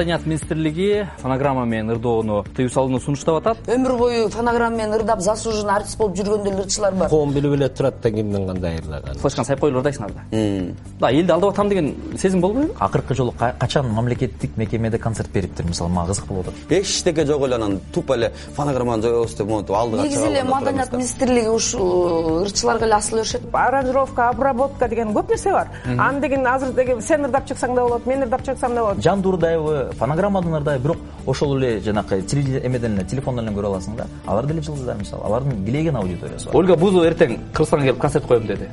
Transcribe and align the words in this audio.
маданият 0.00 0.26
министрлиги 0.26 1.06
фонограмма 1.18 1.66
менен 1.66 1.90
ырдоону 1.90 2.44
тыюу 2.56 2.70
салууну 2.70 3.00
сунуштап 3.00 3.36
атат. 3.36 3.58
Өмүр 3.68 3.98
бою 3.98 4.28
фонограмма 4.30 4.76
менен 4.76 4.94
ырдап 4.96 5.20
заслуженный 5.20 5.74
артист 5.74 5.98
болуп 5.98 6.16
жүргөн 6.16 6.44
деле 6.44 6.62
ырчылар 6.62 6.94
бар. 6.94 7.08
Коом 7.10 7.32
билип 7.34 7.52
эле 7.52 7.68
турат 7.68 8.00
да 8.00 8.10
кимдин 8.10 8.46
кандай 8.46 8.78
ырдаган 8.78 9.18
флешканы 9.20 9.44
сайып 9.44 9.60
коюп 9.60 9.74
эле 9.74 9.82
ырдайсыңар 9.82 10.10
да. 10.14 11.10
Элди 11.10 11.32
алдап 11.32 11.52
атам 11.52 11.68
деген 11.68 11.94
сезим 12.16 12.40
болбойбу? 12.40 12.72
Акыркы 12.78 13.14
жолу 13.14 13.34
качан 13.36 13.90
мамлекеттик 13.92 14.56
мекемеде 14.56 14.98
концерт 14.98 15.30
бериптир 15.32 15.66
мисалы 15.66 15.90
мага 15.90 16.14
кызык 16.14 16.24
болуп 16.26 16.48
атат. 16.48 16.54
Эчтеке 16.70 17.26
жок 17.26 17.44
эле 17.44 17.56
анан 17.56 17.78
тупо 17.92 18.14
эле 18.14 18.32
фонограмманы 18.56 19.02
жоебуз 19.02 19.34
деп 19.34 19.48
монтип 19.48 19.76
алдыга 19.76 20.02
негизи 20.04 20.26
эле 20.28 20.44
маданият 20.44 20.92
министрлиги 20.92 21.48
ушул 21.48 22.42
ырчыларга 22.46 22.86
эле 22.86 22.94
асыл 22.94 23.18
беришет 23.18 23.42
аранжировка 23.52 24.30
обработка 24.30 24.88
деген 24.88 25.12
көп 25.12 25.28
нерсе 25.28 25.52
бар. 25.52 25.68
Аны 25.98 26.20
деген 26.20 26.46
азыр 26.46 26.72
деги 26.72 27.00
сен 27.02 27.24
ырдап 27.26 27.46
чыксаң 27.46 27.74
да 27.74 27.82
болот 27.82 28.06
мен 28.06 28.22
ырдап 28.22 28.42
чыксам 28.44 28.74
да 28.74 28.80
болот 28.80 29.02
жанды 29.02 29.28
ырдайбы 29.28 29.89
фонограммадан 29.98 30.54
ырдайбы 30.60 30.82
бирок 30.82 30.98
ошол 31.26 31.56
эле 31.58 31.80
жанакы 31.80 32.20
эмеден 32.20 32.94
эле 32.98 33.04
телефондон 33.04 33.48
эле 33.48 33.56
көрө 33.56 33.66
аласың 33.74 33.96
да? 33.96 34.06
Алар 34.26 34.46
деле 34.46 34.62
жылдыздар 34.62 34.96
мисалы. 34.96 35.24
Алардын 35.24 35.64
билеген 35.64 35.96
аудиториясы 35.96 36.46
бар. 36.46 36.56
Ольга 36.56 36.76
бузова 36.76 37.04
эртең 37.10 37.38
кыргызстанга 37.52 37.86
келип 37.86 38.00
концерт 38.00 38.26
коем 38.26 38.46
деди. 38.46 38.68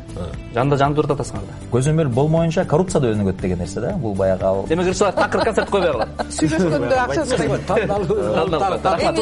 Жанында 0.53 0.77
жанды 0.77 1.01
ырдатасыңар 1.01 1.43
да. 1.47 1.53
Көзөмөл 1.71 2.09
болмоюнча 2.09 2.65
коррупция 2.65 3.01
да 3.01 3.11
өнүгөт 3.11 3.41
деген 3.41 3.59
нерсе 3.59 3.81
да 3.81 3.93
бул 3.97 4.15
баягы 4.15 4.43
ал. 4.43 4.65
Демек 4.69 4.87
ырчылар 4.87 5.13
такыр 5.13 5.43
концерт 5.43 5.69
койбой 5.69 5.91
калат 5.91 6.09
сүйлөшкөндө 6.29 6.95
акча 7.03 7.21
эми 7.45 7.57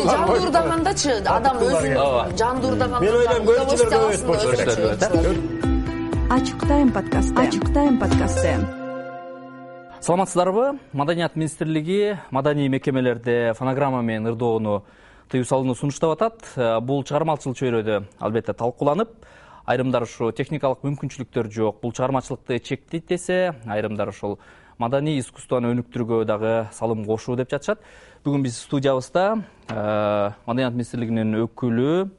жанды 0.06 0.40
ырдагандачы 0.46 1.12
адам 1.26 1.58
өзүн 1.58 2.38
жанды 2.38 2.72
ырдаганда 2.72 3.04
мен 3.06 3.20
ойлойм 3.22 3.44
көрүүчүлөр 3.50 3.90
көбөйөт 4.30 5.66
ачык 6.38 6.68
тайм 6.68 6.90
подкасты 6.92 7.38
ачык 7.42 7.70
тайм 7.74 8.00
подкасты 8.00 8.85
саламатсыздарбы? 10.06 10.78
Маданият 10.94 11.36
министрлиги 11.36 12.20
маданий 12.30 12.68
мекемелерде 12.68 13.54
фонограмма 13.58 14.04
менен 14.04 14.28
ырдоону 14.28 14.84
тыюу 15.32 15.46
салууну 15.46 15.74
сунуштап 15.74 16.12
атат. 16.12 16.44
Э, 16.56 16.80
бул 16.80 17.02
чыгармачылык 17.04 17.58
чөйрөдө 17.58 18.04
албетте 18.20 18.54
талкууланып 18.54 19.10
айрымдар 19.66 20.06
ушу 20.06 20.30
техникалык 20.32 20.86
мүмкүнчүлүктөр 20.86 21.50
жок. 21.50 21.82
Бул 21.82 21.92
чыгармачылыкты 21.92 22.60
чектейт 22.60 23.08
десе 23.10 23.56
айрымдар 23.66 24.14
ошол 24.14 24.38
маданий 24.78 25.18
искусствону 25.18 25.74
өнүктүрүүгө 25.74 26.24
дагы 26.30 26.54
салым 26.72 27.02
кошуу 27.10 27.36
деп 27.36 27.50
жатышат. 27.50 27.82
Бүгүн 28.24 28.46
биз 28.46 28.62
студиябызда 28.62 29.26
э, 29.74 30.32
маданият 30.46 30.78
министрлигинин 30.78 31.34
өкүлү 31.48 32.12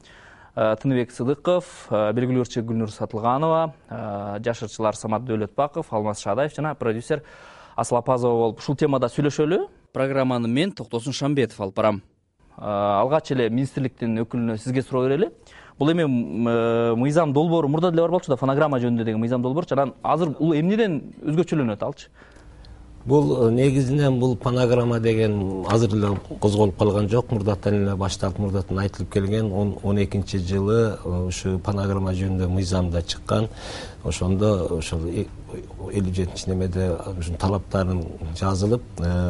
Э, 0.57 0.73
тыныбек 0.81 1.11
сыдыков 1.13 1.67
белгилүү 1.93 2.47
ырчы 2.47 2.63
гүлнур 2.65 2.89
сатылганова 2.89 3.75
жаш 4.41 4.63
ырчылар 4.65 4.97
самат 4.97 5.27
дөөлөтбаков 5.29 5.91
алмаз 5.93 6.23
шадаев 6.25 6.55
жана 6.57 6.71
продюсер 6.75 7.21
асыл 7.77 7.99
апазова 8.01 8.39
болуп 8.41 8.59
ушул 8.59 8.77
темада 8.77 9.07
сүйлөшөлү. 9.13 9.67
Программаны 9.93 10.49
мен 10.49 10.73
токтосун 10.73 11.13
шамбетов 11.13 11.61
алып 11.61 11.77
барам. 11.77 12.03
Алгач 12.57 13.31
эле 13.33 13.51
министрликтин 13.51 14.19
өкүлүнө 14.25 14.57
сизге 14.59 14.83
суроо 14.83 15.05
берели. 15.07 15.31
Бул 15.79 15.91
эми 15.93 16.07
мыйзам 16.97 17.33
долбоору 17.33 17.69
мурда 17.69 17.91
деле 17.91 18.03
бар 18.03 18.11
болчу 18.11 18.33
да 18.33 18.37
фонограмма 18.37 18.79
жөнүндө 18.81 19.05
деген 19.05 19.21
мыйзам 19.21 19.43
долбоорчу 19.43 19.75
анан 19.77 19.93
азыр 20.03 20.31
бул 20.39 20.55
эмнеден 20.57 21.03
өзгөчөлөнөт 21.21 21.85
алчы? 21.85 22.09
Бул 23.05 23.51
негизинен 23.51 24.19
бул 24.19 24.39
фонограмма 24.41 24.99
деген 25.01 25.65
азыр 25.69 25.93
эле 25.95 26.17
козголуп 26.41 26.79
калган 26.79 27.09
жок. 27.09 27.31
Мурдатан 27.31 27.75
эле 27.75 27.95
башталып 27.95 28.39
мурдатан 28.39 28.79
айтылып 28.79 29.13
келген. 29.13 29.53
Он 29.53 30.03
экинчи 30.03 30.39
жылы 30.39 30.97
ушу 31.05 31.59
фонограмма 31.59 32.15
жөнүндө 32.15 32.49
мыйзам 32.49 32.91
да 32.91 33.03
чыккан. 33.03 33.49
Ошондо 34.03 34.79
ошол 34.79 35.07
элүү 35.57 36.13
жетинчи 36.15 36.51
немеде 36.51 36.91
ушунун 37.19 37.39
талаптарын 37.41 38.03
жазылып 38.39 38.83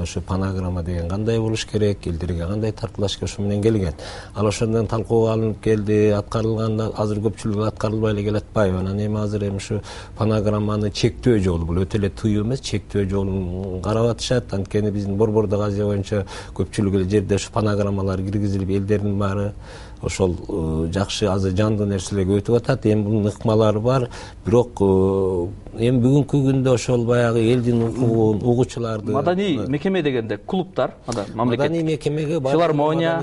ушу 0.02 0.20
фонограмма 0.20 0.82
деген 0.82 1.08
кандай 1.08 1.38
болуш 1.40 1.66
керек 1.66 2.06
элдерге 2.06 2.46
кандай 2.46 2.72
таркылаш 2.72 3.16
керек 3.16 3.30
ошо 3.30 3.42
менен 3.42 3.62
келген. 3.62 3.94
Ал 4.34 4.46
ошондон 4.46 4.86
талкууга 4.86 5.32
алынып 5.32 5.62
келди 5.62 6.10
аткарылган 6.16 6.80
азыр 6.94 7.20
көпчүлүгү 7.26 7.66
аткарылбай 7.68 8.12
эле 8.12 8.24
келатпайбы 8.24 8.78
анан 8.78 9.00
эми 9.00 9.20
азыр 9.20 9.48
эми 9.48 9.56
ушу 9.56 9.80
фонограмманы 10.18 10.90
чектөө 10.90 11.40
жолу 11.40 11.66
бул. 11.66 11.82
Өтө 11.84 11.98
эле 11.98 12.10
тыюу 12.10 12.44
эмес 12.44 12.60
чектөө 12.60 13.08
жолун 13.10 13.82
карап 13.82 14.12
атышат. 14.14 14.52
Анткени 14.54 14.90
биздин 14.90 15.16
борбордук 15.16 15.60
азия 15.60 15.84
боюнча 15.84 16.24
көпчүлүк 16.54 17.00
эле 17.00 17.10
жерде 17.10 17.36
ушу 17.36 17.52
фонограммалар 17.52 18.22
киргизилип 18.22 18.70
элдердин 18.80 19.18
баары 19.18 19.52
ошол 20.02 20.36
э, 20.48 20.92
жакшы 20.92 21.26
азыр 21.26 21.56
жандуу 21.56 21.86
нерселерге 21.86 22.40
өтүп 22.40 22.56
атат. 22.56 22.86
Эми 22.86 23.02
бунун 23.02 23.30
ыкмалары 23.30 23.80
бар. 23.80 24.08
Бирок 24.44 24.80
э, 24.80 25.48
эми 25.78 26.00
бүгүнкү 26.00 26.38
күндө 26.46 26.72
ошол 26.74 27.04
баягы 27.08 27.42
элдин 27.52 27.82
укугун 27.86 28.40
угуучуларды 28.40 29.12
маданий 29.12 29.58
мекеме 29.68 30.02
дегенде 30.02 30.38
клубдар 30.38 30.94
маданий 31.34 31.82
мекемеге 31.82 32.40
филармония 32.40 33.20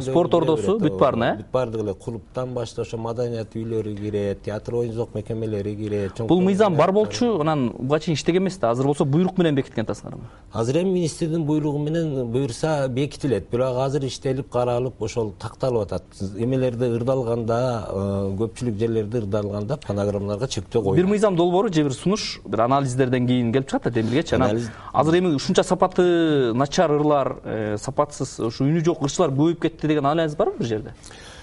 спорт 0.00 0.34
ордосу 0.34 0.78
бүт 0.80 0.96
баарына 0.98 1.32
э 1.34 1.36
бүт 1.42 1.50
баардыгы 1.52 1.84
эле 1.84 1.94
клубтан 1.94 2.54
баштап 2.54 2.86
ошо 2.86 2.96
маданият 2.96 3.54
үйлөрү 3.54 3.96
кирет 3.96 4.42
театр 4.42 4.76
оюн 4.76 4.92
зоок 4.92 5.14
мекемелери 5.14 5.74
кирет 5.76 6.20
бул 6.20 6.40
мыйзам 6.40 6.76
бар 6.76 6.92
болчу 6.92 7.40
анан 7.40 7.70
буга 7.78 8.00
чейин 8.00 8.14
иштеген 8.14 8.42
эмес 8.42 8.58
да. 8.58 8.70
Азыр 8.70 8.86
болсо 8.86 9.04
буйрук 9.04 9.36
менен 9.38 9.54
бекиткен 9.54 9.84
атасыңарбы 9.84 10.24
азыр 10.52 10.82
эми 10.82 10.90
министрдин 10.90 11.44
буйругу 11.44 11.78
менен 11.78 12.30
буюрса 12.30 12.88
бекитилет. 12.88 13.50
Бирок 13.50 13.76
азыр 13.78 14.04
иштелип 14.06 14.50
каралып 14.50 15.00
ошол 15.02 15.32
такталып 15.38 15.82
атат 15.82 16.02
эмелерде 16.18 16.88
ырдалганда 16.96 17.58
э, 17.88 18.02
көпчүлүк 18.40 18.76
жерлерде 18.80 19.22
ырдалганда 19.22 19.78
фонограммаларга 19.84 20.48
чектөө 20.50 20.82
коюлат. 20.82 20.98
Бир 20.98 21.06
мыйзам 21.10 21.36
долбоору 21.36 21.72
же 21.72 21.82
бир 21.82 21.92
сунуш 21.94 22.40
бир 22.44 22.60
анализдерден 22.66 23.26
кийин 23.26 23.52
келип 23.52 23.68
чыгат 23.70 23.84
да 23.84 23.90
демилгечи 23.90 24.34
анан 24.34 24.60
азыр 24.92 25.18
эми 25.18 25.34
ушунча 25.34 25.62
сапаты 25.62 26.52
начар 26.54 26.90
ырлар 26.90 27.36
э, 27.44 27.76
сапатсыз 27.78 28.38
ушу 28.40 28.64
үнү 28.64 28.84
жок 28.84 29.02
ырчылар 29.02 29.30
көбөйүп 29.30 29.60
кетти 29.60 29.86
деген 29.86 30.06
анализ 30.06 30.34
барбы 30.36 30.58
бир 30.58 30.66
жерде? 30.66 30.94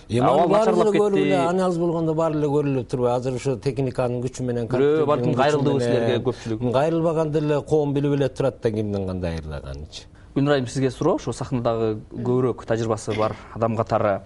Эми 0.09 0.25
ал 0.25 0.47
баары 0.47 0.71
эле 0.71 0.99
көрүп 0.99 1.17
эле 1.21 1.37
анализ 1.37 1.77
болгондо 1.77 2.13
баары 2.13 2.37
эле 2.37 2.47
көрүлүп 2.47 2.91
турбайбы 2.91 3.15
азыр 3.15 3.39
ошо 3.39 3.57
техниканын 3.57 4.21
күчү 4.23 4.43
менен 4.43 4.67
бирөө 4.71 5.05
балким 5.05 5.33
кайрылдыбы 5.33 5.81
силерге 5.81 6.21
көпчүлүк. 6.23 6.71
Кайрылбаганда 6.73 7.41
деле 7.41 7.61
коом 7.61 7.93
билип 7.93 8.13
эле 8.19 8.29
турат 8.29 8.61
да 8.61 8.71
кимдин 8.71 9.07
кандай 9.07 9.39
ырдаганынчы 9.39 10.07
гүлнур 10.37 10.53
айым 10.53 10.67
сизге 10.67 10.91
суроо 10.91 11.15
ошо 11.17 11.33
сахнадагы 11.33 11.97
көбүрөөк 12.13 12.61
тажрыйбасы 12.69 13.15
бар 13.17 13.33
адам 13.55 13.75
катары 13.75 14.19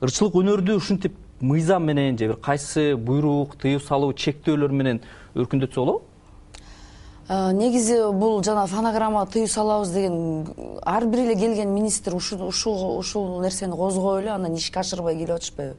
ырчылык 0.00 0.34
өнөрдү 0.42 0.76
ушинтип 0.76 1.14
мыйзам 1.40 1.84
менен 1.84 2.18
же 2.18 2.28
бир 2.28 2.36
кайсы 2.36 2.96
буйрук 2.96 3.56
тыюу 3.56 3.80
салуу 3.80 4.12
чектөөлөр 4.12 4.72
менен 4.72 5.00
өркүндөтсө 5.34 5.80
болобу? 5.80 6.02
Негизи 7.28 8.12
бул 8.12 8.42
жана 8.44 8.66
фонограмма 8.66 9.26
тыюу 9.26 9.48
салабыз 9.48 9.90
деген 9.90 10.46
ар 10.84 11.06
бир 11.06 11.24
эле 11.24 11.34
келген 11.34 11.72
министр 11.74 12.14
ушул 12.14 12.98
ушул 12.98 13.40
нерсени 13.40 13.76
козгоп 13.76 14.20
эле 14.20 14.30
анан 14.30 14.54
ишке 14.54 14.80
ашырбай 14.80 15.16
келип 15.16 15.36
атышпайбы? 15.36 15.76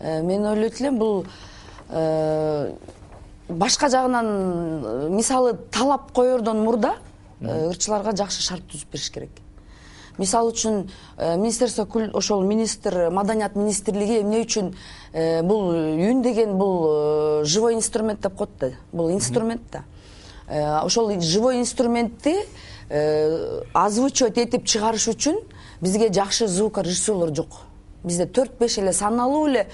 Э, 0.00 0.22
мен 0.22 0.46
ойлойт 0.46 0.80
элем 0.80 0.98
бул 0.98 1.26
э, 1.90 2.72
башка 3.48 3.88
жагынан 3.88 4.26
э, 4.26 5.08
мисалы 5.10 5.52
талап 5.70 6.12
коердон 6.12 6.64
мурда 6.64 6.94
ырчыларга 7.40 8.16
жакшы 8.16 8.40
шарт 8.42 8.64
түзүп 8.72 8.92
бериш 8.92 9.10
керек 9.10 9.30
мисалы 10.18 10.52
үчүн 10.52 10.90
э, 11.16 11.36
министерство 11.36 11.86
ошол 12.12 12.42
министр 12.44 13.10
маданият 13.10 13.56
министрлиги 13.56 14.20
эмне 14.20 14.42
үчүн 14.44 14.74
э, 15.12 15.42
бул 15.42 15.70
үн 15.70 16.22
деген 16.22 16.56
бул 16.58 16.86
э, 16.88 17.44
живой 17.44 17.74
инструмент 17.74 18.20
деп 18.20 18.36
коет 18.36 18.50
да 18.58 18.70
бул 18.92 19.10
инструмент 19.10 19.62
да. 19.72 19.84
Ошол 20.82 21.20
живой 21.20 21.60
инструментти 21.60 22.34
озвучивать 23.72 24.38
этип 24.38 24.64
чыгарыш 24.64 25.08
үчүн 25.08 25.38
бизге 25.80 26.12
жакшы 26.12 26.48
звукорежиссерлор 26.48 27.34
жок. 27.34 27.60
Бизде 28.02 28.26
төрт 28.26 28.58
беш 28.58 28.78
эле 28.78 28.92
саналуу 28.92 29.46
эле 29.46 29.68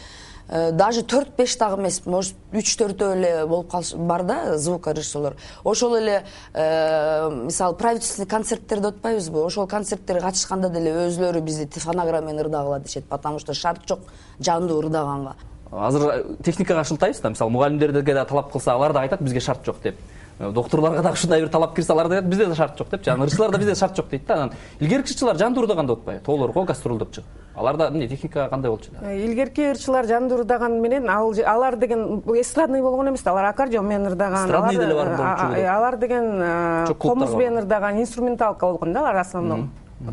даже 0.49 1.03
төрт 1.03 1.37
беш 1.37 1.57
дагы 1.59 1.81
эмес 1.83 2.05
может 2.07 2.35
үч 2.53 2.77
төртөө 2.79 3.15
эле 3.17 3.47
болуп 3.47 3.71
калыш 3.71 3.95
бар 3.95 4.23
да 4.23 4.59
звукорежиссерлор. 4.59 5.35
Ошол 5.65 5.97
эле 5.99 6.25
э, 6.55 7.31
мисалы 7.31 7.75
правительственный 7.75 8.29
концерттер 8.29 8.81
деп 8.81 8.95
атпайбызбы 8.95 9.45
ошол 9.45 9.67
концерттерге 9.67 10.21
катышканда 10.21 10.71
деле 10.71 10.93
өзүлөрү 11.09 11.41
бизди 11.41 11.81
фонограмма 11.81 12.29
менен 12.29 12.47
ырдагыла 12.47 12.79
дешет 12.81 13.05
потому 13.07 13.39
что 13.39 13.55
шарт 13.55 13.89
жок 13.89 14.01
жандуу 14.39 14.81
ырдаганга 14.81 15.35
азыр 15.73 16.37
техникага 16.45 16.85
шылтайбыз 16.85 17.21
да 17.21 17.31
мисалы 17.31 17.51
мугалимдерге 17.51 18.15
да 18.15 18.25
талап 18.25 18.53
кылса 18.53 18.73
алар 18.75 18.93
дагы 18.93 19.07
айтат 19.07 19.21
бизге 19.21 19.41
шарт 19.41 19.65
жок 19.65 19.81
деп. 19.83 19.97
Э, 20.39 20.51
доктурларга 20.53 21.03
дагы 21.03 21.15
ушундай 21.15 21.41
бир 21.41 21.49
талап 21.49 21.75
кирсе 21.75 21.93
алар 21.93 22.09
да 22.09 22.17
айтат 22.17 22.31
бизде 22.31 22.47
да 22.47 22.55
шарт 22.55 22.79
жок 22.79 22.91
депчи 22.91 23.11
анан 23.11 23.27
ырчыларда 23.27 23.59
бизде 23.59 23.75
шарт 23.75 23.97
жок 23.97 24.09
дейт 24.09 24.27
да 24.27 24.35
анан. 24.35 24.53
Илгерки 24.81 25.13
ырчылар 25.13 25.37
жандуу 25.37 25.65
ырдаган 25.65 25.87
деп 25.87 25.99
атпайбы 25.99 26.25
тоолорго 26.25 26.65
гастролдоп 26.65 27.11
чыгып 27.11 27.46
аларда 27.57 27.89
эмне 27.89 28.09
техника 28.09 28.49
кандай 28.51 28.71
болчу 28.71 28.91
да? 28.93 29.11
Э, 29.11 29.25
илгерки 29.25 29.71
ырчылар 29.73 30.07
жандуу 30.07 30.39
ырдаганы 30.39 30.79
менен 30.81 31.09
ал 31.09 31.33
алар 31.45 31.77
деген 31.77 32.23
эстрадный 32.35 32.83
болгон 32.83 33.09
эмес 33.09 33.23
да 33.23 33.31
алар 33.31 33.45
аккордеон 33.47 33.87
менен 33.87 34.07
ырдаган 34.13 34.45
эстрадный 34.47 34.77
деле 34.77 34.95
бар 34.95 35.09
болчу 35.17 35.67
алар 35.69 35.97
деген 35.97 36.95
комуз 36.99 37.35
менен 37.35 37.59
ырдаган 37.59 38.01
инструменталка 38.01 38.67
болгон 38.67 38.93
да 38.93 39.01
алар 39.01 39.17
основном. 39.17 39.71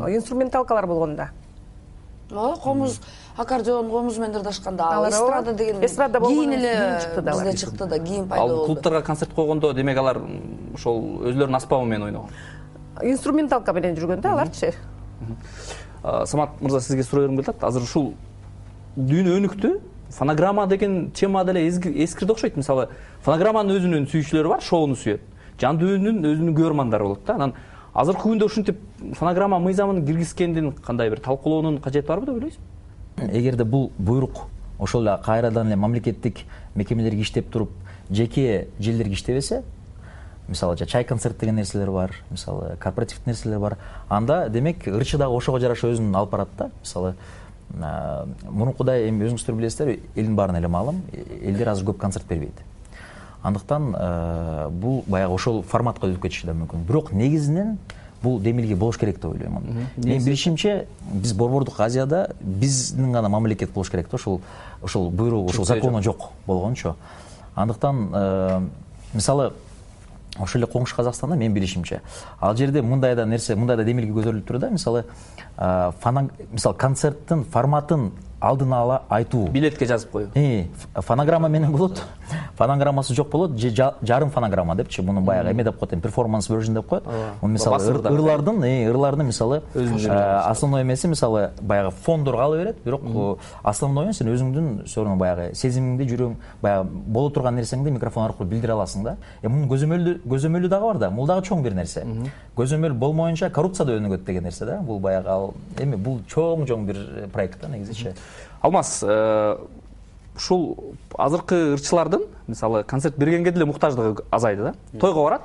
Инструменталкалар 0.08 0.86
болгон 0.86 1.16
да. 1.16 1.30
Ооба 2.32 2.56
комуз 2.56 3.00
аккордеон 3.36 3.90
комуз 3.90 4.16
менен 4.16 4.36
ырдашканда 4.36 4.84
ал 4.84 5.08
эстрада 5.08 5.52
деген 5.52 5.84
эстрада 5.84 6.20
кийин 6.20 6.52
эле 6.52 6.98
бизде 7.16 7.56
чыкты 7.56 7.86
да 7.86 7.98
кийин 7.98 8.28
пайда 8.28 8.46
болду. 8.46 8.60
ал 8.60 8.66
клубдарга 8.66 9.02
концерт 9.02 9.34
койгондо 9.34 9.72
демек 9.74 9.98
алар 9.98 10.22
ошол 10.74 11.20
өзүлөрүнүн 11.20 11.56
аспабы 11.56 11.84
менен 11.84 12.04
ойногон. 12.04 12.30
Инструменталка 13.02 13.72
менен 13.72 13.94
жүргөн 13.96 14.20
да 14.20 14.32
аларчы 14.32 14.72
самат 16.04 16.60
мырза 16.60 16.80
сизге 16.80 17.02
суроо 17.02 17.22
бергим 17.24 17.36
келип 17.38 17.48
атат 17.48 17.64
азыр 17.64 17.82
ушул 17.82 18.14
дүйнө 18.96 19.38
өнүктү 19.40 19.74
фонограмма 20.10 20.66
деген 20.66 21.10
тема 21.10 21.44
деле 21.44 21.66
эскирди 21.68 22.32
окшойт. 22.32 22.56
Мисалы 22.56 22.88
фонограмманын 23.24 23.78
өзүнүн 23.78 24.10
сүйүүчүлөрү 24.12 24.48
бар 24.48 24.62
шоуну 24.62 24.94
сүйөт. 24.94 25.22
Жандүүнүн 25.60 26.20
өзүнүн 26.28 26.54
көрөрмандары 26.54 27.08
болот 27.08 27.24
да. 27.26 27.34
Анан 27.34 27.54
азыркы 27.94 28.28
күндө 28.28 28.48
ушинтип 28.50 28.80
фонограмма 29.14 29.60
мыйзамын 29.62 30.04
киргизгендин 30.06 30.72
кандай 30.84 31.10
бир 31.10 31.20
талкуулоонун 31.22 31.78
кажети 31.80 32.06
барбы 32.06 32.26
деп 32.26 32.34
ойлойсузбу 32.34 32.74
эгерде 33.32 33.64
бул 33.64 33.92
буйрук 33.98 34.48
ошол 34.78 35.02
эле 35.02 35.18
кайрадан 35.24 35.68
эле 35.68 35.76
мамлекеттик 35.76 36.38
мекемелерге 36.74 37.22
иштеп 37.22 37.50
туруп 37.52 37.70
жеке 38.10 38.66
желдерге 38.80 39.14
иштебесе 39.14 39.62
мисалы 40.48 40.76
чай 40.76 41.04
концерт 41.04 41.38
деген 41.38 41.56
нерселер 41.56 41.90
бар 41.90 42.12
мисалы 42.30 42.76
корпоративдүү 42.80 43.26
нерселер 43.26 43.58
бар. 43.58 43.78
Анда 44.08 44.48
демек 44.48 44.86
ырчы 44.86 45.18
дагы 45.18 45.34
ошого 45.34 45.60
жараша 45.60 45.88
өзүн 45.92 46.14
алып 46.14 46.30
барат 46.30 46.48
да. 46.58 46.70
Мисалы 46.80 47.14
мурункудай 48.50 49.08
эми 49.08 49.24
өзүңүздөр 49.24 49.54
билесиздер 49.56 49.98
элдин 50.14 50.36
баарына 50.36 50.58
эле 50.58 50.68
маалым 50.68 51.02
элдер 51.42 51.68
азыр 51.68 51.90
көп 51.90 51.98
концерт 51.98 52.26
бербейт. 52.28 52.54
Андыктан 53.42 53.90
бул 54.70 55.02
баягы 55.06 55.34
ошол 55.34 55.62
форматка 55.62 56.06
өтүп 56.06 56.22
кетиши 56.22 56.46
да 56.46 56.52
мүмкүн. 56.52 56.84
Бирок 56.86 57.12
негизинен 57.12 57.78
бул 58.22 58.38
демилге 58.40 58.76
болуш 58.76 58.96
керек 58.96 59.16
деп 59.16 59.32
ойлойм 59.32 59.58
менин 59.96 60.24
билишимче 60.24 60.86
биз 61.12 61.34
борбордук 61.34 61.80
азияда 61.80 62.30
биздин 62.40 63.12
гана 63.12 63.28
мамлекет 63.28 63.72
болуш 63.72 63.90
керек 63.90 64.08
да. 64.10 64.16
Ошол 64.16 64.40
ошол 64.82 65.10
буйругу 65.10 65.50
ушул 65.50 65.64
закону 65.64 66.02
жок 66.02 66.30
болгончу 66.46 66.94
андыктан 67.54 68.70
мисалы 69.12 69.52
ошол 70.40 70.62
эле 70.62 70.70
коңшу 70.70 70.96
казакстанда 70.96 71.36
менин 71.36 71.54
билишимче. 71.54 72.00
Ал 72.40 72.56
жерде 72.56 72.82
мындай 72.82 73.14
да 73.14 73.26
нерсе 73.26 73.54
мындай 73.54 73.76
да 73.76 73.84
демилге 73.84 74.12
көтөрүлүп 74.12 74.46
турат 74.46 74.62
да 74.62 74.70
мисалы 74.70 75.04
мисалы 76.52 76.76
концерттин 76.76 77.44
форматын 77.44 78.10
алдын 78.44 78.72
ала 78.72 79.02
айтуу. 79.08 79.48
Билетке 79.52 79.86
жазып 79.86 80.10
коюу 80.10 80.28
фонограмма 80.94 81.48
менен 81.48 81.72
болот. 81.72 82.02
Фонограммасы 82.58 83.14
жок 83.14 83.30
болот. 83.30 83.58
Же 83.58 83.70
жарым 84.02 84.30
фонограмма 84.30 84.74
депчи. 84.76 85.02
Муну 85.02 85.20
баягы 85.20 85.50
эме 85.50 85.64
деп 85.64 85.78
коет 85.78 85.94
эми. 85.94 86.00
Перформанс 86.00 86.48
version 86.50 86.74
деп 86.74 86.86
коет. 86.86 87.04
Муну 87.40 87.54
мисалы 87.54 87.82
ырлардын 87.82 88.62
ырлардын 88.90 89.26
мисалы 89.26 89.62
основной 89.74 90.82
эмеси 90.82 91.06
мисалы 91.06 91.50
баягы 91.60 91.90
фондор 91.90 92.36
кала 92.36 92.56
берет. 92.56 92.76
Бирок 92.84 93.38
основной 93.62 94.12
сен 94.12 94.28
өзүңдүн 94.28 94.84
все 94.84 95.02
равно 95.02 95.16
баягы 95.16 95.54
сезимиңди 95.54 96.08
жүрөгүң 96.12 96.36
баягы 96.62 96.88
боло 97.06 97.30
турган 97.30 97.56
нерсеңди 97.56 97.90
микрофон 97.90 98.24
аркылуу 98.24 98.50
билдире 98.50 98.72
аласың 98.72 99.04
да. 99.04 99.16
Эми 99.42 99.54
мунун 99.54 99.68
көзөмөлү 99.72 100.16
көзөмөлү 100.28 100.68
дагы 100.68 100.86
бар 100.92 100.98
да. 100.98 101.10
Бул 101.10 101.26
дагы 101.26 101.46
чоң 101.48 101.62
бир 101.62 101.74
нерсе. 101.74 102.04
Көзөмөл 102.56 102.92
болмоюнча 102.92 103.50
коррупция 103.50 103.86
да 103.86 103.98
өнүгөт 103.98 104.24
деген 104.24 104.44
нерсе 104.44 104.64
да. 104.64 104.78
Бул 104.80 105.00
баягы 105.00 105.28
ал 105.28 105.54
эми 105.78 105.96
бул 105.96 106.20
чоң 106.28 106.66
чоң 106.68 106.86
бир 106.86 107.28
проект 107.32 107.60
да 107.60 107.68
негизичи 107.68 108.14
алмаз 108.64 109.00
э, 109.02 109.56
ушул 110.36 110.94
азыркы 111.18 111.74
ырчылардын 111.74 112.22
мисалы 112.46 112.82
концерт 112.82 113.18
бергенге 113.18 113.52
деле 113.52 113.66
муктаждыгы 113.66 114.24
азайды 114.30 114.62
да? 114.62 114.74
Тойго 114.98 115.22
барат 115.22 115.42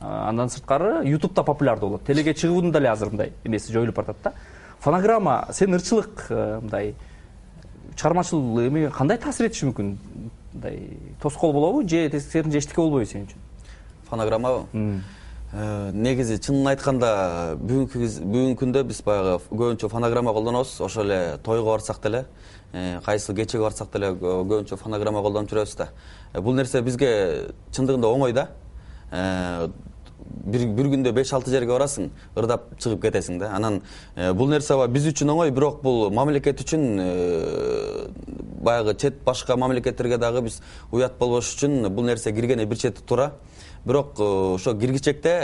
э, 0.00 0.04
андан 0.06 0.50
сырткары 0.50 1.04
ютубта 1.04 1.42
популярдуу 1.42 1.88
болот. 1.88 2.04
Телеге 2.06 2.32
чыгуунун 2.34 2.72
деле 2.72 2.90
азыр 2.90 3.10
мындай 3.10 3.32
эмеси 3.44 3.72
жоюлуп 3.72 3.96
баратат 3.96 4.16
да. 4.22 4.32
Фонограмма 4.78 5.48
сенин 5.52 5.74
ырчылык 5.74 6.26
э, 6.28 6.60
мындай 6.60 6.94
чыгармачыл 7.96 8.68
эмеге 8.68 8.90
кандай 8.90 9.18
таасир 9.18 9.46
этиши 9.46 9.66
мүмкүн? 9.66 9.96
Мындай 10.52 10.96
тоскоол 11.20 11.52
болобу 11.52 11.82
же 11.82 12.08
тескерисинче 12.08 12.58
эчтеке 12.58 12.80
болбойбу 12.80 13.10
сен 13.10 13.26
үчүн? 13.26 13.38
Фонограммабы 14.10 15.02
негизи 15.52 16.38
чынын 16.38 16.70
айтканда 16.70 17.10
бүгүнкү 17.58 18.54
күндө 18.60 18.84
биз 18.86 19.02
баягы 19.02 19.40
көбүнчө 19.50 19.90
фонограмма 19.90 20.32
колдонобуз. 20.32 20.76
Ошол 20.80 21.10
эле 21.10 21.38
тойго 21.42 21.72
барсак 21.72 22.02
деле 22.02 22.26
Э, 22.72 23.00
кайсы 23.04 23.34
кечеге 23.34 23.64
барсак 23.64 23.90
деле 23.90 24.12
көбүнчө 24.14 24.76
фонограмма 24.78 25.22
колдонуп 25.24 25.50
жүрөбүз 25.50 25.76
да. 25.76 25.88
Э, 26.32 26.40
бул 26.40 26.54
нерсе 26.54 26.78
бизге 26.86 27.50
чындыгында 27.74 28.06
оңой 28.06 28.32
да. 28.32 28.46
Э, 29.10 29.66
бир 30.46 30.68
күндө 30.92 31.10
беш 31.10 31.32
алты 31.34 31.50
жерге 31.50 31.74
барасың 31.74 32.12
ырдап 32.38 32.68
чыгып 32.78 33.02
кетесиң 33.08 33.40
да. 33.42 33.50
Анан 33.56 33.80
бул 34.38 34.46
нерсе 34.52 34.76
биз 34.86 35.08
үчүн 35.10 35.34
оңой 35.34 35.50
бирок 35.50 35.82
бул 35.82 36.12
мамлекет 36.14 36.62
үчүн 36.62 36.86
баягы 38.62 38.94
чет 38.94 39.24
башка 39.24 39.56
мамлекеттерге 39.56 40.18
дагы 40.18 40.44
биз 40.46 40.60
уят 40.92 41.18
болбош 41.18 41.50
үчүн 41.56 41.88
бул 41.90 42.06
нерсе 42.06 42.30
киргени 42.30 42.68
бир 42.70 42.78
чети 42.78 43.02
туура 43.02 43.32
бирок 43.84 44.18
ошо 44.20 44.74
киргичекте 44.74 45.34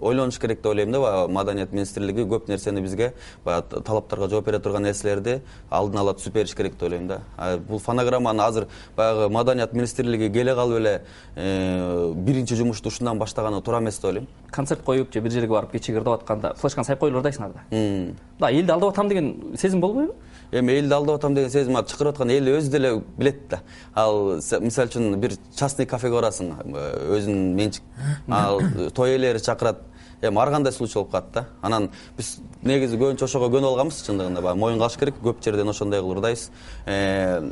ойлонуш 0.00 0.38
керек 0.38 0.58
деп 0.58 0.66
ойлойм 0.66 0.92
да 0.92 1.00
баягы 1.00 1.32
маданият 1.32 1.72
министрлиги 1.72 2.24
көп 2.28 2.48
нерсени 2.48 2.80
бизге 2.80 3.12
баягы 3.44 3.80
талаптарга 3.82 4.28
жооп 4.28 4.46
бере 4.46 4.58
турган 4.58 4.82
нерселерди 4.82 5.40
алдын 5.70 6.00
ала 6.00 6.14
түзүп 6.14 6.34
бериш 6.34 6.54
керек 6.54 6.74
деп 6.74 6.82
ойлойм 6.82 7.06
да. 7.08 7.20
Бул 7.68 7.78
фонограмманы 7.78 8.42
азыр 8.42 8.68
баягы 8.96 9.28
маданият 9.32 9.72
министрлиги 9.72 10.30
келе 10.32 10.54
калып 10.54 10.78
эле 10.78 11.02
э, 11.34 12.12
биринчи 12.14 12.54
жумушту 12.54 12.88
ушундан 12.88 13.18
баштаганы 13.18 13.62
туура 13.62 13.80
эмес 13.80 13.98
деп 13.98 14.04
ойлойм. 14.04 14.28
Концерт 14.50 14.82
коюп 14.82 15.12
же 15.12 15.20
бир 15.20 15.30
жерге 15.30 15.52
барып 15.52 15.72
кечеге 15.72 15.98
ырдап 15.98 16.20
атканда 16.20 16.54
флешканы 16.54 16.84
сайып 16.84 17.00
коюп 17.00 17.14
эле 17.14 17.20
ырдайсың 17.20 17.44
анда 17.44 17.64
мындай 17.70 18.60
элди 18.60 18.70
алдап 18.70 18.92
атам 18.92 19.08
деген 19.08 19.56
сезим 19.56 19.80
болбойбу 19.80 20.14
эми 20.52 20.72
элди 20.78 20.94
алдап 20.94 21.18
атам 21.18 21.34
деген 21.34 21.50
сезим 21.50 21.76
ал 21.76 21.84
чакырып 21.84 22.14
аткан 22.14 22.30
эл 22.30 22.48
өзү 22.56 22.70
деле 22.70 23.02
билет 23.18 23.48
да. 23.50 23.60
Ал 23.94 24.40
мисалы 24.60 24.88
үчүн 24.88 25.16
бир 25.20 25.36
частный 25.56 25.86
кафеге 25.86 26.14
барасың 26.20 26.52
өзүнүн 26.64 27.54
менчик. 27.54 27.82
Ал 28.28 28.60
той 28.94 29.16
ээлери 29.16 29.42
чакырат 29.42 29.82
эми 30.22 30.40
ар 30.40 30.50
кандай 30.50 30.72
случай 30.72 30.94
болуп 30.94 31.10
калат 31.10 31.32
да? 31.32 31.46
Анан 31.62 31.90
биз 32.16 32.38
негизи 32.62 32.96
көбүнчө 32.96 33.26
ошого 33.26 33.48
көнүп 33.52 33.70
алганбыз 33.70 34.00
чындыгында. 34.06 34.42
Баягы 34.42 34.60
моюнга 34.60 34.86
алыш 34.86 34.98
керек 34.98 35.18
көп 35.22 35.42
жерден 35.44 35.68
ошондой 35.68 36.00
кылып 36.00 36.18
ырдайбыз 36.18 36.50
э, 36.86 37.50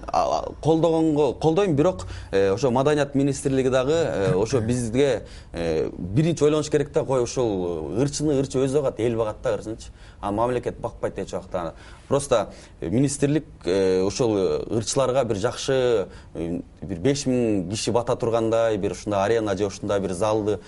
колдогонго 0.62 1.32
колдойм 1.34 1.76
бирок 1.76 2.06
э, 2.32 2.52
ошо 2.54 2.70
маданият 2.70 3.14
министрлиги 3.14 3.68
дагы 3.68 3.92
э, 3.92 4.32
ошо 4.34 4.60
бизге 4.60 5.24
биринчи 5.52 6.44
ойлонуш 6.44 6.70
керек 6.70 6.92
да 6.92 7.04
кой 7.04 7.22
ушул 7.22 7.92
ырчыны 8.00 8.40
ырчы 8.40 8.64
өзү 8.64 8.80
багат 8.80 9.00
эл 9.00 9.16
багат 9.16 9.42
да 9.42 9.56
ырчынычы 9.58 9.92
а 10.20 10.32
мамлекет 10.32 10.78
бакпайт 10.80 11.18
эч 11.18 11.34
убакта. 11.34 11.74
Просто 12.08 12.52
министрлик 12.80 13.46
ошол 13.64 14.36
ырчыларга 14.70 15.24
бир 15.24 15.36
жакшы 15.36 16.08
бир 16.34 16.98
беш 16.98 17.26
миң 17.26 17.70
киши 17.70 17.92
бата 17.92 18.16
тургандай 18.16 18.76
бир 18.78 18.92
ушундай 18.92 19.24
арена 19.24 19.56
же 19.56 19.66
ушундай 19.66 20.00
бир 20.00 20.12
залды 20.12 20.58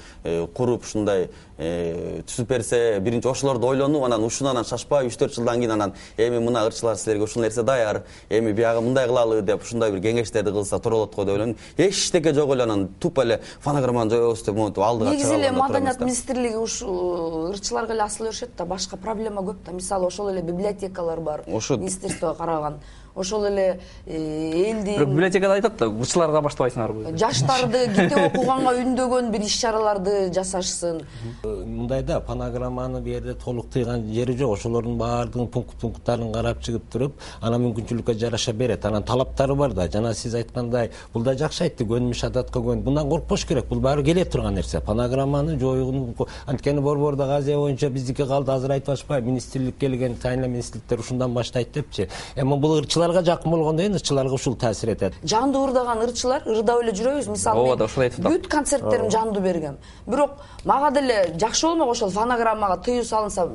куруп 0.54 0.84
ушундай 0.84 1.30
түзүп 1.58 2.48
берсе 2.48 3.00
биринчи 3.00 3.28
ошолорду 3.28 3.66
ойлонуп 3.66 4.04
анан 4.04 4.24
ушуну 4.24 4.50
анан 4.50 4.64
шашпай 4.64 5.06
үч 5.08 5.16
төрт 5.16 5.34
жылдан 5.34 5.58
кийин 5.58 5.72
анан 5.72 5.94
эми 6.16 6.38
мына 6.38 6.66
ырчылар 6.68 6.96
силерге 6.96 7.24
ушул 7.24 7.42
нерсе 7.42 7.62
даяр 7.62 8.02
эми 8.28 8.52
биягы 8.52 8.80
мындай 8.80 9.06
кылалы 9.06 9.40
деп 9.42 9.62
ушундай 9.62 9.90
бир 9.90 10.00
кеңештерди 10.00 10.52
кылса 10.52 10.78
туура 10.78 10.96
болот 10.96 11.14
го 11.14 11.24
деп 11.24 11.32
ойлойм 11.32 11.56
эчтеке 11.78 12.34
жок 12.34 12.52
эле 12.52 12.62
анан 12.64 12.88
тупо 13.00 13.22
эле 13.22 13.40
фонограмманы 13.60 14.10
жоебуз 14.10 14.42
деп 14.42 14.54
монтип 14.54 14.82
алдыга 14.84 15.10
негизи 15.10 15.34
эле 15.34 15.52
маданият 15.52 16.00
министрлиги 16.00 16.56
ушул 16.56 17.52
ырчыларга 17.52 17.94
эле 17.94 18.02
асыла 18.02 18.28
беришет 18.28 18.50
да 18.58 18.64
башка 18.64 18.96
проблема 18.96 19.40
көп 19.40 19.56
да. 19.64 19.72
Мисалы 19.72 20.06
ошол 20.06 20.28
эле 20.28 20.42
библиотекалар 20.42 21.20
бар 21.20 21.44
ошо 21.46 21.76
министерствого 21.76 22.34
караган 22.34 22.80
ошол 23.16 23.46
эле 23.46 23.80
э, 24.06 24.16
элдин 24.16 24.94
бирок 24.94 25.08
библиотекада 25.08 25.54
айтат 25.54 25.78
да 25.78 25.86
ырчылардан 25.86 26.44
баштабайсыңарбы 26.44 27.16
жаштарды 27.18 27.86
китеп 27.96 28.36
окуганга 28.36 28.74
үндөгөн 28.82 29.30
бир 29.32 29.46
иш 29.46 29.56
чараларды 29.60 30.30
жасашсын. 30.34 31.00
Мындай 31.44 32.02
да 32.02 32.20
фонограмманы 32.20 33.00
бул 33.00 33.12
жерде 33.12 33.34
толук 33.34 33.70
тыйган 33.72 34.06
жери 34.12 34.36
жок. 34.36 34.56
Ошолордун 34.58 34.98
баардыгын 34.98 35.48
пункт 35.48 35.76
пункттарын 35.80 36.32
карап 36.32 36.62
чыгып 36.64 36.88
туруп 36.92 37.20
анан 37.40 37.62
мүмкүнчүлүккө 37.66 38.16
жараша 38.20 38.52
берет. 38.52 38.84
Анан 38.84 39.04
талаптары 39.04 39.54
бар 39.54 39.72
да. 39.72 39.88
Жана 39.88 40.14
сиз 40.14 40.34
айткандай 40.34 40.90
бул 41.14 41.24
да 41.24 41.34
жакшы 41.34 41.64
айтты 41.66 41.86
көнүмүш 41.88 42.24
адатка 42.28 42.60
көнүп 42.60 42.84
мындан 42.90 43.08
коркпош 43.10 43.46
керек. 43.46 43.68
Бул 43.68 43.80
баары 43.80 44.04
келе 44.04 44.24
турган 44.24 44.54
нерсе. 44.54 44.80
Фонограмманы 44.80 45.58
жоюуну 45.58 46.14
анткени 46.46 46.80
борбордук 46.80 47.30
азия 47.38 47.56
боюнча 47.56 47.90
биздики 47.90 48.26
калды. 48.26 48.52
Азыр 48.52 48.76
айтып 48.76 48.94
атышпайбы 48.94 49.30
министрлик 49.30 49.78
келген 49.78 50.16
сайын 50.22 50.48
министрликтер 50.50 51.00
ушундан 51.00 51.34
баштайт 51.34 51.72
депчи. 51.72 52.08
Эми 52.36 52.56
бул 52.56 52.78
ырчылар 52.78 53.05
жакын 53.12 53.50
болгондон 53.50 53.86
кийин 53.86 53.94
ырчыларга 53.94 54.34
ушул 54.34 54.56
таасир 54.56 54.90
этет. 54.90 55.14
Жандуу 55.22 55.66
ырдаган 55.68 56.02
ырчылар 56.02 56.42
ырдап 56.46 56.82
эле 56.82 56.92
жүрөбүз. 56.92 57.28
Мисалы 57.30 57.60
ооба 57.60 57.76
да 57.76 57.84
ошол 57.84 58.02
айтып 58.02 58.20
атам. 58.20 58.32
бүт 58.32 58.48
концерттеримди 58.48 59.10
жандуу 59.10 59.42
бергем. 59.42 59.78
Бирок 60.06 60.30
мага 60.64 60.90
деле 60.90 61.34
жакшы 61.38 61.66
болмок 61.66 61.90
ошол 61.90 62.10
фонограммага 62.10 62.82
тыюу 62.82 63.04
салынса 63.04 63.48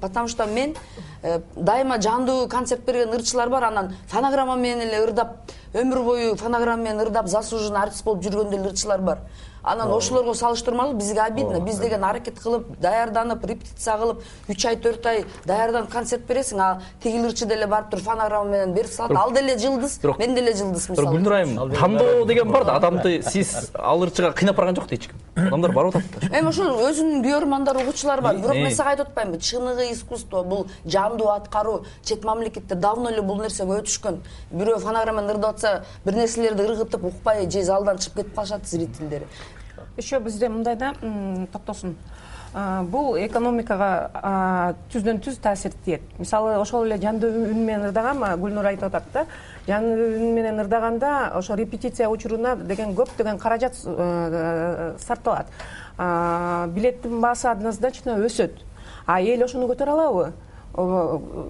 потому 0.00 0.28
что 0.28 0.46
мен 0.46 0.74
э, 1.22 1.40
дайыма 1.56 2.00
жандуу 2.00 2.48
концерт 2.48 2.84
берген 2.84 3.14
ырчылар 3.14 3.48
бар. 3.48 3.64
Анан 3.64 3.94
фонограмма 4.08 4.56
менен 4.56 4.88
эле 4.88 5.04
ырдап 5.04 5.50
өмүр 5.74 6.02
бою 6.02 6.36
фонограмма 6.36 6.82
менен 6.82 7.00
ырдап 7.00 7.28
заслуженный 7.28 7.80
артист 7.80 8.04
болуп 8.04 8.24
жүргөн 8.24 8.50
деле 8.50 8.70
ырчылар 8.70 9.00
бар 9.00 9.18
анан 9.62 9.92
ошолорго 9.92 10.34
салыштырмалуу 10.34 10.94
бизге 10.94 11.20
обидно. 11.20 11.60
Биз 11.60 11.78
деген 11.78 12.04
аракет 12.04 12.38
кылып 12.40 12.78
даярданып 12.80 13.44
репетиция 13.44 13.96
кылып 13.98 14.22
үч 14.48 14.66
ай 14.66 14.76
төрт 14.76 15.06
ай 15.06 15.24
даярданып 15.46 15.90
концерт 15.90 16.26
бересиң 16.28 16.60
а 16.60 16.80
тигил 17.02 17.28
ырчы 17.28 17.46
деле 17.46 17.66
барып 17.66 17.90
туруп 17.90 18.04
фонограмма 18.04 18.50
менен 18.50 18.74
берип 18.74 18.90
салат. 18.92 19.16
Ал 19.16 19.32
деле 19.32 19.58
жылдыз 19.58 19.98
бирок 20.02 20.18
мен 20.18 20.34
деле 20.34 20.52
жылдыз 20.54 20.88
бирок 20.88 20.98
мисалы 20.98 21.16
гүлнур 21.16 21.32
айым 21.32 21.74
тандоо 21.74 22.24
деген 22.24 22.50
бар 22.50 22.64
да 22.64 22.76
адамды 22.76 23.22
сиз 23.22 23.70
ал 23.74 24.02
ырчыга 24.02 24.32
кыйнап 24.32 24.56
барган 24.56 24.76
жок 24.76 24.88
да 24.88 24.94
эч 24.94 25.08
ким 25.08 25.46
адамдар 25.46 25.72
барып 25.72 25.96
атат 25.96 26.30
да. 26.30 26.38
Эми 26.38 26.48
ошол 26.48 26.80
өзүнүн 26.88 27.24
көрөрмандары 27.24 27.82
угуучулары 27.82 28.22
бар. 28.22 28.36
Бирок 28.36 28.56
Э. 28.56 28.62
мен 28.64 28.74
сага 28.74 28.90
айтып 28.90 29.08
атпаймынбы 29.08 29.38
чыныгы 29.40 29.90
искусство 29.92 30.42
бул 30.42 30.66
жандуу 30.84 31.28
аткаруу 31.28 31.84
чет 32.02 32.24
мамлекетте 32.24 32.74
давно 32.74 33.10
эле 33.10 33.22
бул 33.22 33.40
нерсеге 33.40 33.80
өтүшкөн. 33.80 34.20
Бирөө 34.52 34.78
фонограмма 34.80 35.22
менен 35.22 35.36
ырдап 35.36 35.54
атса 35.54 35.84
бир 36.04 36.14
нерселерди 36.14 36.62
ыргытып 36.62 37.04
укпай 37.04 37.50
же 37.50 37.62
залдан 37.62 37.96
чыгып 37.98 38.16
кетип 38.16 38.34
калышат 38.34 38.66
зрительдер 38.66 39.22
еще 39.96 40.20
бизде 40.20 40.48
мындай 40.48 40.76
да 40.76 40.94
токтосун 41.52 41.96
бул 42.90 43.14
экономикага 43.14 44.74
түздөн 44.90 45.20
түз 45.22 45.38
таасир 45.42 45.72
тиет. 45.84 46.02
Мисалы 46.18 46.56
ошол 46.58 46.88
эле 46.88 46.96
жандуу 46.98 47.30
үн 47.30 47.60
менен 47.64 47.86
ырдаган 47.90 48.24
гүлнур 48.40 48.66
айтып 48.72 48.88
атат 48.88 49.04
да. 49.12 49.26
Жандуу 49.68 50.08
үн 50.16 50.34
менен 50.34 50.58
ырдаганда 50.58 51.30
ошо 51.38 51.54
репетиция 51.54 52.08
учуруна 52.10 52.56
деген 52.56 52.96
көптөгөн 52.98 53.38
каражат 53.38 53.78
э, 53.84 54.96
сарпталат 54.98 55.46
билеттин 56.74 57.20
баасы 57.20 57.46
однозначно 57.48 58.18
өсөт. 58.18 58.58
А 59.06 59.20
эл 59.20 59.44
ошону 59.44 59.68
көтөрө 59.70 59.94
алабы 59.94 60.32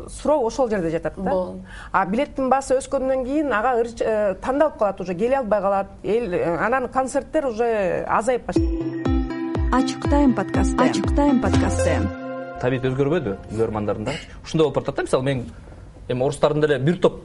суроо 0.09 0.47
ошол 0.47 0.71
жерде 0.71 0.91
жатат 0.91 1.15
да. 1.17 1.55
А 1.93 2.07
билеттин 2.07 2.51
баасы 2.51 2.77
өскөндөн 2.79 3.25
кийин 3.25 3.53
ага 3.53 3.77
э, 3.83 4.35
тандалып 4.43 4.79
калат 4.79 5.01
уже 5.01 5.15
келе 5.15 5.39
албай 5.39 5.61
калат. 5.61 5.87
Эл 6.03 6.33
э, 6.33 6.57
анан 6.57 6.89
концерттер 6.89 7.47
уже 7.47 8.05
азайып 8.09 8.47
баштайт 8.47 9.09
ачык 9.73 10.09
тайм 10.11 10.35
подкасты. 10.35 10.83
Ачык 10.83 11.15
тайм 11.15 11.41
подкасты. 11.41 12.01
Табият 12.61 12.85
өзгөрбөдү 12.85 13.37
көрөрмандардын 13.55 14.05
дагычы 14.05 14.27
ушундай 14.45 14.65
болуп 14.67 14.75
баратат 14.75 14.97
да 14.97 15.03
мисалы 15.03 15.25
мен 15.25 15.45
эми 16.09 16.25
орустардын 16.25 16.61
деле 16.61 16.79
бир 16.79 16.99
топ 16.99 17.23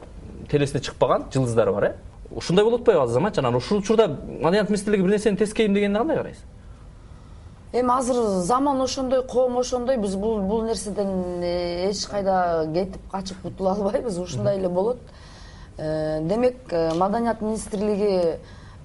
телесине 0.49 0.81
чыкпаган 0.81 1.25
жылдыздары 1.33 1.73
бар 1.73 1.83
э? 1.83 1.95
Ушундай 2.29 2.63
болуп 2.65 2.81
атпайбы 2.81 3.01
азыр 3.01 3.13
заманчы 3.13 3.39
анан 3.39 3.55
ушул 3.55 3.79
учурда 3.79 4.07
маданият 4.07 4.69
министрлиги 4.69 5.01
бир 5.01 5.11
нерсени 5.11 5.37
тескейм 5.37 5.73
дегенди 5.73 5.97
кандай 5.97 6.17
карайсыз 6.17 6.43
эми 7.73 7.97
азыр 7.97 8.15
заман 8.43 8.81
ошондой 8.81 9.23
коом 9.23 9.57
ошондой 9.57 9.97
биз 9.97 10.15
бул 10.15 10.39
бул 10.41 10.63
нерседен 10.63 11.41
э, 11.43 11.89
эч 11.89 12.05
кайда 12.05 12.69
кетип 12.73 13.01
качып 13.11 13.41
кутула 13.41 13.71
албайбыз. 13.71 14.17
Ушундай 14.17 14.57
эле 14.57 14.69
болот. 14.69 14.99
Э, 15.77 16.21
демек 16.21 16.57
э, 16.71 16.93
маданият 16.93 17.41
министрлиги 17.41 18.39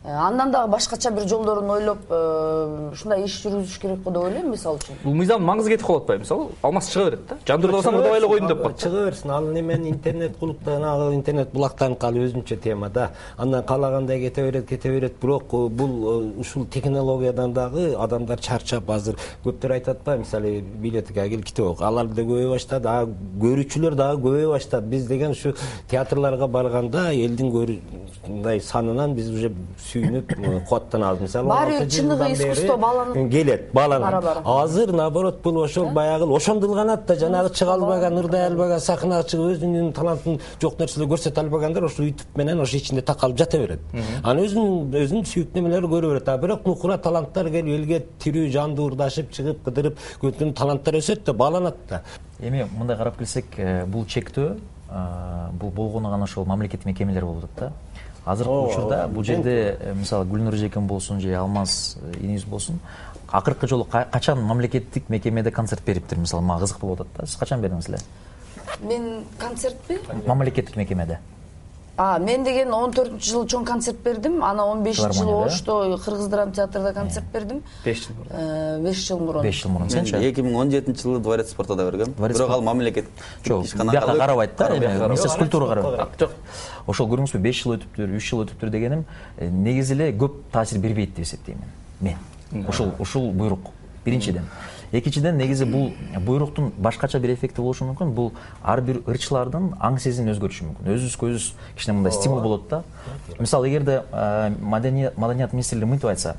андан 0.05 0.51
дагы 0.51 0.71
башкача 0.71 1.11
бир 1.11 1.29
жолдорун 1.29 1.71
ойлоп 1.71 1.99
э, 2.09 2.91
ушундай 2.93 3.25
иш 3.25 3.35
жүргүзүш 3.45 3.81
керек 3.81 4.03
го 4.03 4.11
деп 4.11 4.23
ойлойм 4.23 4.51
мисалы 4.51 4.79
үчүн. 4.79 4.97
Бул 5.05 5.15
мыйзамдын 5.19 5.45
маңызы 5.45 5.75
кетип 5.75 5.87
калып 5.87 6.03
атпайбы 6.05 6.25
мисалы 6.25 6.47
алмаз 6.63 6.89
чыга 6.89 7.05
берет 7.11 7.27
да. 7.29 7.37
Жандуу 7.47 7.69
ырдабасам 7.69 7.99
ырдабай 7.99 8.19
эле 8.19 8.29
койдум 8.29 8.49
деп 8.49 8.63
да 8.63 8.73
чыга 8.81 9.05
берсин. 9.05 9.31
Ал 9.31 9.45
немени 9.45 9.91
интернет 9.91 10.39
кылып 10.41 10.65
жанагы 10.65 11.15
интернет 11.15 11.53
булактанып 11.53 12.01
калып 12.01 12.31
өзүнчө 12.31 12.57
тема 12.57 12.89
да. 12.89 13.11
Андан 13.37 13.63
каалагандай 13.63 14.21
кете 14.21 14.43
берет 14.43 14.69
кете 14.69 14.89
берет. 14.89 15.21
Бирок 15.21 15.53
э, 15.53 15.69
бул 15.69 15.91
э, 15.91 16.41
ушул 16.41 16.65
технологиядан 16.65 17.53
дагы 17.53 17.95
адамдар 17.99 18.41
чарчап 18.41 18.89
азыр. 18.91 19.19
Көптөр 19.45 19.77
айтып 19.77 19.99
атпайбы 19.99 20.25
мисалы 20.25 20.61
билетиге 20.63 21.29
кел 21.29 21.43
китеп 21.43 21.67
оку 21.67 21.85
алар 21.85 22.07
да 22.07 22.23
көбөйө 22.23 22.55
баштады. 22.55 22.89
А 22.89 23.05
көрүүчүлөр 23.05 24.01
дагы 24.01 24.25
көбөйө 24.25 24.55
баштады. 24.55 24.87
Биз 24.87 25.07
деген 25.07 25.37
ушу 25.37 25.55
театрларга 25.91 26.47
барганда 26.49 27.11
элдин 27.13 27.51
мындай 28.27 28.61
санынан 28.61 29.15
биз 29.15 29.29
уже 29.31 29.53
сүйүнүп 29.91 30.35
э, 30.37 30.61
кубаттанабыз 30.69 31.21
мисалы 31.27 31.49
Баары 31.49 31.79
бир 31.81 31.91
чыныгы 31.91 32.31
искусство 32.33 32.77
бааланып 32.77 33.31
келет 33.33 33.73
бааланат 33.73 34.43
азыр 34.45 34.93
наоборот 34.93 35.41
бул 35.43 35.63
ошол 35.65 35.91
баягы 35.91 36.25
эле 36.25 36.37
ошондулганат 36.37 37.07
да 37.07 37.17
жанагы 37.17 37.55
чыга 37.55 37.75
албаган 37.75 38.19
ырдай 38.19 38.47
албаган 38.47 38.81
сахнага 38.81 39.27
чыгып 39.29 39.57
өзүнүн 39.57 39.93
талантын 39.93 40.41
жок 40.63 40.79
нерселер 40.79 41.09
көрсөтө 41.11 41.45
албагандар 41.45 41.85
ошо 41.85 42.05
ютуб 42.07 42.37
менен 42.37 42.61
ошо 42.61 42.77
ичинде 42.77 43.03
такалып 43.03 43.39
жата 43.39 43.59
берет. 43.59 43.81
Анан 44.23 44.45
өзүнүн 44.45 44.97
өзүнүн 45.03 45.29
сүйүктүү 45.31 45.61
немелерин 45.61 45.91
көрө 45.91 46.13
берет. 46.15 46.29
А 46.29 46.39
бирок 46.39 46.67
нукура 46.67 46.99
таланттар 46.99 47.51
келип 47.51 47.75
элге 47.77 48.03
тирүү 48.23 48.51
жандуу 48.55 48.91
ырдашып 48.93 49.33
чыгып 49.37 49.65
кыдырып 49.67 50.57
таланттар 50.57 51.01
өсөт 51.01 51.25
да 51.27 51.35
бааланат 51.35 51.77
да. 51.89 52.03
Эми 52.41 52.67
мындай 52.79 52.97
карап 52.97 53.19
келсек 53.19 53.59
э, 53.59 53.85
бул 53.87 54.07
чектөө 54.07 54.57
э, 54.57 55.51
бул 55.61 55.71
болгону 55.71 56.11
гана 56.11 56.25
ошол 56.25 56.47
мамлекеттик 56.47 56.87
мекемелер 56.87 57.25
болуп 57.25 57.45
атат 57.45 57.59
да 57.59 57.73
азыркы 58.33 58.53
учурда 58.71 59.07
бул 59.09 59.25
жерде 59.25 59.77
э, 59.81 59.95
мисалы 59.95 60.25
гүлнур 60.27 60.55
эжекем 60.55 60.87
болсун 60.87 61.21
же 61.21 61.35
алмаз 61.35 61.97
э, 62.01 62.13
инибиз 62.21 62.45
болсун 62.45 62.79
акыркы 63.31 63.69
жолу 63.69 63.85
ка- 63.85 64.09
качан 64.11 64.41
мамлекеттик 64.43 65.09
мекемеде 65.09 65.51
концерт 65.51 65.85
бериптир 65.85 66.19
мисалы 66.19 66.43
мага 66.43 66.61
кызык 66.67 66.81
болуп 66.81 67.01
атат 67.03 67.17
да. 67.17 67.27
Сиз 67.27 67.37
качан 67.37 67.61
бердиңиз 67.61 67.89
эле? 67.89 67.99
Мен 68.81 69.25
концертпи? 69.39 69.99
Мамлекеттик 70.27 70.77
мекемеде 70.77 71.19
а 71.97 72.19
мен 72.19 72.45
деген 72.45 72.73
он 72.73 72.93
төртүнчү 72.93 73.31
жылы 73.33 73.49
чоң 73.51 73.65
концерт 73.67 73.99
бердим. 74.05 74.43
Анан 74.45 74.69
он 74.69 74.83
бешинчи 74.83 75.19
жылы 75.19 75.35
ошто 75.47 75.99
кыргыз 76.05 76.29
драма 76.29 76.53
театрда 76.53 76.93
концерт 76.93 77.27
бердим. 77.33 77.63
беш 77.85 78.07
жыл 78.07 78.15
мурда 78.17 78.35
Э, 78.35 78.83
беш 78.83 79.07
жыл 79.07 79.19
мурун. 79.19 79.43
Беш 79.43 79.63
жыл 79.63 79.71
мурун. 79.71 79.91
Сенчи 79.91 80.15
эки 80.17 80.41
миң 80.41 80.57
он 80.57 80.71
жетинчи 80.71 81.03
жылы 81.03 81.21
дворец 81.21 81.51
спорта 81.51 81.75
да 81.75 81.91
бергем. 81.91 82.15
Бирок 82.19 82.51
ал 82.51 82.63
мамлекет 82.63 83.07
жок 83.45 83.65
бияка 83.65 84.17
карабайт 84.17 84.57
да 84.57 84.77
эми 84.77 84.87
министерство 84.87 85.39
культура 85.39 85.67
карабайт 85.67 86.09
жок 86.19 86.31
ошол 86.87 87.09
көрдүңүзбү 87.09 87.39
беш 87.39 87.63
жыл 87.63 87.77
өтүптүр 87.77 88.17
үч 88.17 88.31
жыл 88.31 88.45
өтүптүр 88.47 88.71
дегеним 88.71 89.05
э, 89.37 89.49
негизи 89.49 89.95
эле 89.95 90.13
көп 90.13 90.43
таасир 90.53 90.79
бербейт 90.79 91.15
деп 91.15 91.27
эсептейм 91.27 91.59
мен. 92.01 92.17
Мен. 92.51 92.67
Ушул 92.69 92.95
ушул 92.99 93.31
буйрук. 93.33 93.71
Биринчиден 94.05 94.49
экинчиден 94.93 95.37
негизи 95.39 95.65
бул 95.65 95.93
буйруктун 96.19 96.73
башкача 96.79 97.19
бир 97.21 97.35
эффекти 97.35 97.61
болушу 97.61 97.85
мүмкүн. 97.85 98.13
Бул 98.15 98.33
ар 98.63 98.81
бир 98.81 99.03
ырчылардын 99.07 99.75
аң 99.81 99.99
сезимин 100.03 100.35
өзгөртүшү 100.35 100.69
мүмкүн. 100.69 100.91
Өзүбүзгө 100.97 101.31
өзүбүз 101.31 101.49
кичине 101.77 101.97
мындай 101.97 102.13
стимул 102.13 102.43
болот 102.43 102.69
да. 102.69 102.83
Мисалы 103.39 103.71
эгерде 103.71 104.03
э, 104.11 104.53
маданият 104.61 105.53
министрлиги 105.53 105.91
мынтип 105.91 106.11
айтса 106.11 106.37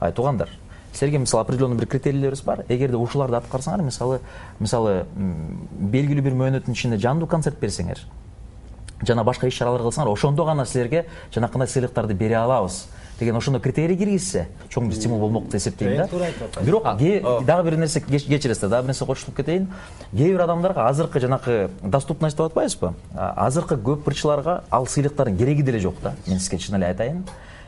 ай 0.00 0.12
туугандар 0.12 0.50
силерге 0.92 1.18
мисалы 1.18 1.42
определенный 1.42 1.76
бир 1.76 1.86
критерийлерибиз 1.86 2.42
бар. 2.42 2.64
Эгерде 2.68 2.96
ушуларды 2.96 3.36
аткарсаңар 3.36 3.82
мисалы 3.82 4.20
мисалы 4.58 5.04
белгилүү 5.14 6.22
бир 6.22 6.34
мөөнөттүн 6.34 6.74
ичинде 6.74 6.98
жандуу 6.98 7.28
концерт 7.28 7.60
берсеңер 7.60 8.02
жана 9.06 9.24
башка 9.24 9.48
иш 9.48 9.58
чаралар 9.58 9.82
кылсаңар 9.82 10.12
ошондо 10.12 10.44
гана 10.44 10.66
силерге 10.66 11.06
жанакындай 11.34 11.68
сыйлыктарды 11.68 12.14
бере 12.14 12.36
алабыз 12.36 12.86
деген 13.20 13.36
ошондой 13.36 13.60
критерий 13.62 13.96
киргизсе 13.96 14.48
чоң 14.70 14.88
бир 14.88 14.96
стимул 14.96 15.20
болмок 15.20 15.44
деп 15.44 15.54
эсептейм 15.60 15.96
да. 15.96 16.06
Туура 16.08 16.24
айтып 16.24 16.42
атасыз. 16.48 16.66
бирок 16.66 16.86
дагы 17.44 17.70
бир 17.70 17.76
нерсе 17.78 18.00
кеч- 18.00 18.26
кечиресиз 18.26 18.68
дагы 18.68 18.82
бир 18.82 18.88
нерсе 18.88 19.06
кошулуп 19.06 19.36
кетейин. 19.36 19.68
Кээ 20.12 20.32
бир 20.32 20.40
адамдарга 20.40 20.88
азыркы 20.88 21.20
жанакы 21.20 21.70
доступность 21.82 22.36
деп 22.36 22.46
атпайбызбы? 22.46 22.94
А, 23.14 23.46
азыркы 23.46 23.76
көп 23.76 24.08
ырчыларга 24.08 24.64
ал 24.70 24.86
сыйлыктардын 24.86 25.36
кереги 25.36 25.62
деле 25.62 25.78
жок 25.78 25.94
да. 26.02 26.14
Мен 26.26 26.40
сизге 26.40 26.58
чын 26.58 26.76
эле 26.76 26.86
айтайын. 26.86 27.24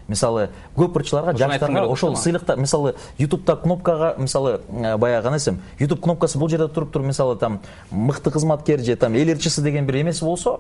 Мисалы 0.09 0.49
көп 0.77 0.97
ырчыларга 0.99 1.37
жаштарга 1.39 1.85
ошол 1.87 2.17
сыйлыктар 2.17 2.57
мисалы 2.59 2.97
ютубта 3.19 3.55
кнопкага 3.57 4.17
мисалы 4.19 4.61
э, 4.69 4.97
баягы 4.97 5.23
кандай 5.23 5.39
десем 5.39 5.61
ютуб 5.79 6.01
кнопкасы 6.01 6.39
бул 6.39 6.49
жерде 6.49 6.67
туруп 6.67 6.91
туруп 6.91 7.07
мисалы 7.07 7.37
там 7.37 7.61
мыкты 7.93 8.33
кызматкер 8.33 8.81
же 8.81 8.97
там 8.97 9.15
эл 9.15 9.29
ырчысы 9.29 9.63
деген 9.63 9.87
бир 9.87 10.01
эмеси 10.03 10.25
болсо 10.25 10.59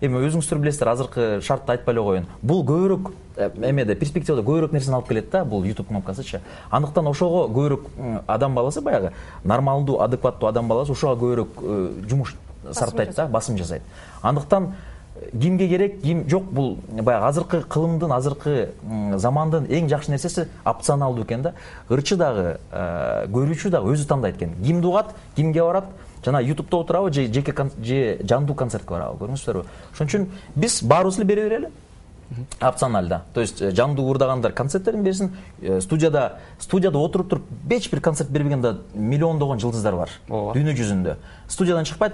эми 0.00 0.20
өзүңүздөр 0.22 0.60
билесиздер 0.62 0.90
азыркы 0.92 1.26
шартты 1.42 1.74
айтпай 1.74 1.94
эле 1.94 2.02
коеюн. 2.02 2.26
Бул 2.42 2.62
көбүрөөк 2.66 3.10
э, 3.36 3.50
эмеде 3.70 3.96
перспективада 3.98 4.44
көбүрөөк 4.46 4.72
нерсени 4.72 4.94
алып 4.94 5.08
келет 5.08 5.30
да 5.32 5.44
бул 5.44 5.64
ютуб 5.66 5.88
кнопкасычы. 5.88 6.40
Андыктан 6.70 7.08
ошого 7.10 7.48
көбүрөөк 7.48 8.22
адам 8.26 8.54
баласы 8.54 8.80
баягы 8.80 9.12
нормалдуу 9.44 9.98
адекваттуу 10.04 10.48
адам 10.48 10.68
баласы 10.68 10.92
ошого 10.92 11.16
көбүрөөк 11.18 11.62
э, 11.62 12.08
жумуш 12.08 12.36
сарптайт 12.70 13.16
да 13.16 13.26
басым 13.26 13.58
жасайт. 13.58 13.82
Андыктан 14.22 14.74
э, 15.16 15.30
кимге 15.36 15.68
керек 15.68 16.00
ким 16.02 16.28
жок 16.28 16.44
бул 16.44 16.78
баягы 16.88 17.26
азыркы 17.26 17.62
кылымдын 17.62 18.12
азыркы 18.12 18.70
замандын 19.16 19.66
эң 19.66 19.88
жакшы 19.90 20.12
нерсеси 20.12 20.46
опционалдуу 20.64 21.24
экен 21.24 21.42
да. 21.42 21.54
Ырчы 21.88 22.16
дагы 22.16 22.60
көрүүчү 22.70 23.70
дагы 23.74 23.96
өзү 23.96 24.06
тандайт 24.06 24.36
экен. 24.36 24.54
Кимди 24.62 24.86
угат 24.86 25.16
кимге 25.34 25.62
барат 25.62 25.90
жана 26.24 26.40
ютубта 26.42 26.76
отурабы 26.76 27.12
же 27.12 27.32
жеке 27.32 27.54
же 27.82 28.18
жандуу 28.22 28.54
концертке 28.56 28.90
барабы 28.90 29.18
көрдүңүздөрбү 29.24 29.64
ошон 29.92 30.06
үчүн 30.06 30.26
биз 30.54 30.82
баарыбыз 30.82 31.18
эле 31.18 31.24
бере 31.26 31.48
берели. 31.48 31.70
Опционально. 32.60 33.24
То 33.32 33.40
есть 33.40 33.62
э, 33.62 33.70
жандуу 33.70 34.10
ырдагандар 34.12 34.52
концерттерин 34.52 35.02
берсин. 35.02 35.36
Э, 35.62 35.80
студияда 35.80 36.40
студияда 36.58 36.98
отуруп 36.98 37.28
туруп 37.28 37.44
эч 37.70 37.90
бир 37.90 38.00
концерт 38.00 38.30
бербеген 38.30 38.60
да 38.60 38.78
миллиондогон 38.94 39.58
жылдыздар 39.58 39.96
бар 39.96 40.10
Ооба. 40.28 40.52
дүйнө 40.52 40.74
жүзүндө. 40.76 41.16
Студиядан 41.48 41.84
чыкпайт 41.84 42.12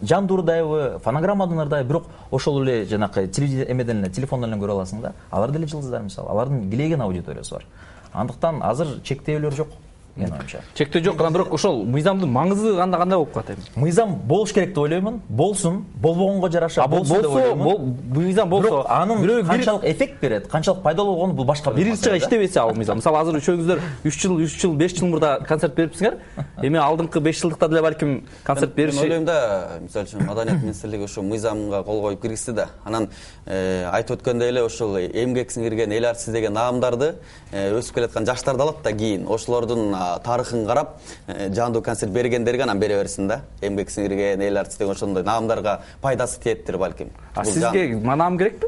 жандуу 0.00 0.38
ырдайбы 0.38 1.00
фонограммадан 1.04 1.60
ырдайбы 1.60 1.88
бирок 1.88 2.06
ошол 2.30 2.62
эле 2.62 2.86
жанакы 2.86 3.26
эмеден 3.26 4.02
эле 4.04 4.10
телефондон 4.10 4.52
эле 4.54 4.62
көрө 4.62 4.78
аласың 4.78 5.02
да. 5.02 5.12
Алар 5.30 5.50
деле 5.50 5.66
жылдыздар 5.66 6.02
мисалы. 6.02 6.30
Алардын 6.30 6.70
килейген 6.70 7.02
аудиториясы 7.02 7.54
бар. 7.54 7.66
Андыктан 8.12 8.62
азыр 8.62 9.00
чектөөлөр 9.04 9.54
жок 9.54 9.68
менин 10.16 10.32
оюмча 10.32 10.60
чектөө 10.74 11.04
жок 11.04 11.20
анан 11.20 11.32
бирок 11.32 11.52
ошол 11.54 11.84
мыйзамдын 11.84 12.30
маңызы 12.30 12.76
кандай 12.76 13.00
кандай 13.00 13.18
болуп 13.18 13.32
калат 13.32 13.50
эми? 13.50 13.64
Мыйзам 13.76 14.14
болуш 14.26 14.52
керек 14.52 14.70
деп 14.70 14.78
ойлоймун. 14.78 15.20
Болсун 15.28 15.84
болбогонго 15.94 16.50
жараша 16.50 16.82
а 16.82 16.88
болсун 16.88 17.22
деп 17.22 17.30
болсо 17.30 17.38
ойлоймун. 17.38 17.96
мыйзам 18.14 18.48
болсо 18.48 18.68
бирок 18.68 18.86
анын 18.88 19.22
бирөө 19.22 19.42
бир- 19.42 19.50
канчалык 19.50 19.84
эффект 19.84 20.20
берет 20.20 20.48
канчалык 20.48 20.82
пайдалуу 20.82 21.14
болгону 21.14 21.34
бул 21.34 21.44
башка 21.44 21.70
бир 21.72 21.86
да. 21.86 22.16
иштебесе 22.16 22.60
ал 22.60 22.74
мыйзам. 22.74 22.96
Мисалы 22.96 23.18
азыр 23.18 23.36
үчөөңүздөр 23.40 23.80
үч 24.04 24.20
жыл 24.20 24.36
үч 24.44 24.60
жыл 24.60 24.74
беш 24.74 24.96
жыл 24.98 25.08
мурда 25.08 25.38
концерт 25.46 25.74
берипсиңер. 25.74 26.18
Эми 26.62 26.78
алдыңкы 26.78 27.20
беш 27.20 27.40
жылдыкта 27.40 27.68
деле 27.68 27.82
балким 27.82 28.26
концерт 28.44 28.76
мен 28.76 28.86
бериши 28.86 29.02
ойлойм 29.02 29.24
да 29.24 29.78
мисалы 29.80 30.06
үчүн 30.06 30.26
маданият 30.26 30.62
министрлиги 30.62 31.04
ушул 31.04 31.24
мыйзамга 31.24 31.82
кол 31.84 32.02
коюп 32.02 32.22
киргизди 32.22 32.52
да 32.52 32.68
анан 32.84 33.08
э, 33.46 33.86
айтып 33.92 34.18
өткөндөй 34.20 34.48
эле 34.48 34.64
ушул 34.64 34.96
эмгек 34.98 35.50
сиңирген 35.50 35.92
эл 35.96 36.10
артиси 36.10 36.32
деген 36.32 36.54
наамдарды 36.54 37.14
э, 37.52 37.70
өсүп 37.78 37.94
келаткан 38.00 38.26
жаштарды 38.26 38.62
алат 38.62 38.82
да 38.82 38.92
кийин. 38.92 39.26
Ошолордун 39.28 39.94
тарыхын 40.24 40.66
карап 40.66 40.96
э, 41.26 41.52
жаандуу 41.52 41.82
концерт 41.82 42.12
бергендерге 42.12 42.62
анан 42.62 42.78
бере 42.80 42.96
берсин 42.96 43.28
да. 43.28 43.40
Эмгек 43.60 43.90
сиңирген 43.90 44.42
эл 44.42 44.58
артиси 44.58 44.78
деген 44.78 44.94
ошондой 44.94 45.22
наамдарга 45.22 45.80
пайдасы 46.00 46.40
тиеттир 46.40 46.78
балким. 46.78 47.10
А 47.34 47.44
сизге 47.44 47.96
наам 47.96 48.38
керекпи 48.38 48.66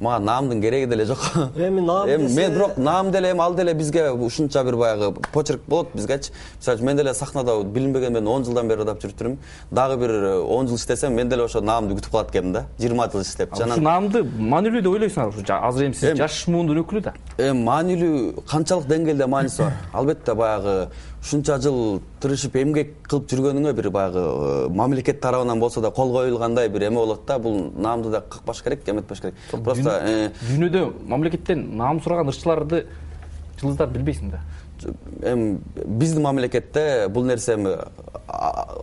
мага 0.00 0.24
наамдын 0.24 0.60
кереги 0.60 0.86
деле 0.86 1.04
жок. 1.04 1.18
Эми 1.56 1.80
наам 1.80 2.08
эми 2.14 2.28
мен 2.34 2.52
бирок 2.52 2.76
наам 2.76 3.10
деле 3.10 3.30
эми 3.30 3.40
ал 3.40 3.54
деле 3.54 3.74
бизге 3.74 4.10
ушунча 4.10 4.64
бир 4.64 4.76
баягы 4.76 5.12
почерк 5.32 5.60
болот 5.66 5.88
бизгечи 5.94 6.32
мисалы 6.58 6.78
үчүн 6.78 6.86
мен 6.86 6.96
деле 6.96 7.14
сахнада 7.14 7.62
билинбеген 7.62 8.12
мен 8.12 8.28
он 8.28 8.44
жылдан 8.44 8.68
бери 8.68 8.82
ырдап 8.82 9.02
жүрүп 9.02 9.16
турмун 9.18 9.38
дагы 9.70 9.96
бир 9.96 10.10
э, 10.10 10.38
он 10.40 10.68
жыл 10.68 10.76
иштесем 10.76 11.14
мен 11.14 11.28
деле 11.28 11.44
ошо 11.44 11.60
наамды 11.60 11.94
күтүп 11.94 12.10
калат 12.10 12.30
экенмин 12.30 12.52
да. 12.52 12.64
Жыйырма 12.78 13.08
жыл 13.12 13.22
иштепчи 13.22 13.54
ушу 13.54 13.64
анан 13.64 13.82
наамды 13.82 14.24
маанилүү 14.24 14.82
деп 14.82 14.92
ойлойсуңарбы 14.92 15.42
ушу 15.42 15.54
азыр 15.54 15.86
эми 15.86 15.94
сиз 15.94 16.18
жаш 16.18 16.46
муундун 16.48 16.82
өкүлү 16.82 17.02
да. 17.08 17.14
Эми 17.38 17.64
маанилүү 17.64 18.44
канчалык 18.50 18.88
деңгээлде 18.90 19.26
мааниси 19.26 19.62
бар. 19.62 19.78
Албетте 19.92 20.34
баягы 20.34 20.88
ушунча 21.24 21.56
жыл 21.58 22.02
тырышып 22.20 22.56
эмгек 22.60 22.90
кылып 23.08 23.30
жүргөнүңө 23.32 23.72
бир 23.78 23.88
баягы 23.94 24.20
э, 24.20 24.68
мамлекет 24.68 25.22
тарабынан 25.24 25.60
болсо 25.60 25.80
да 25.80 25.90
кол 25.90 26.12
коюлгандай 26.12 26.68
бир 26.68 26.84
эме 26.90 26.98
болот 26.98 27.24
да 27.26 27.38
бул 27.38 27.70
наамды 27.74 28.10
да 28.10 28.20
какпаш 28.20 28.60
керек 28.62 28.88
эметпеш 28.88 29.22
керек 29.22 29.34
просто 29.50 30.00
э, 30.04 30.30
дүйнөдө 30.42 30.84
мамлекеттен 31.08 31.64
наам 31.78 32.02
сураган 32.04 32.28
ырчыларды 32.28 32.84
жылдыздар 33.60 33.88
билбейсиң 33.94 34.34
да 34.34 34.42
эми 35.22 35.60
биздин 35.86 36.26
мамлекетте 36.26 37.08
бул 37.08 37.24
нерсе 37.24 37.54
эми 37.54 37.72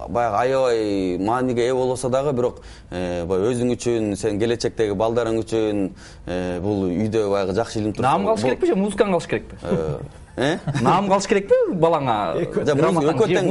баягы 0.09 0.37
аябай 0.39 1.19
мааниге 1.19 1.67
ээ 1.67 1.75
болбосо 1.75 2.09
дагы 2.09 2.33
бирок 2.33 2.63
э, 2.89 3.23
баягы 3.25 3.51
өзүң 3.53 3.75
үчүн 3.75 4.15
сенин 4.17 4.41
келечектеги 4.41 4.97
балдарың 4.97 5.37
үчүн 5.43 5.85
бул 6.65 6.87
үйдө 6.89 7.27
баягы 7.29 7.53
жакшы 7.59 7.83
илинип 7.83 8.01
турса 8.01 8.09
наам 8.09 8.25
калыш 8.31 8.49
керекпи 8.49 8.73
же 8.73 8.75
музыканы 8.75 9.11
калыш 9.11 9.29
керекпи? 9.29 9.61
Наам 10.37 11.09
калыш 11.09 11.27
керекпи 11.27 11.55
балаңа? 11.81 12.15
Экөө 12.45 12.63
тең 12.65 13.49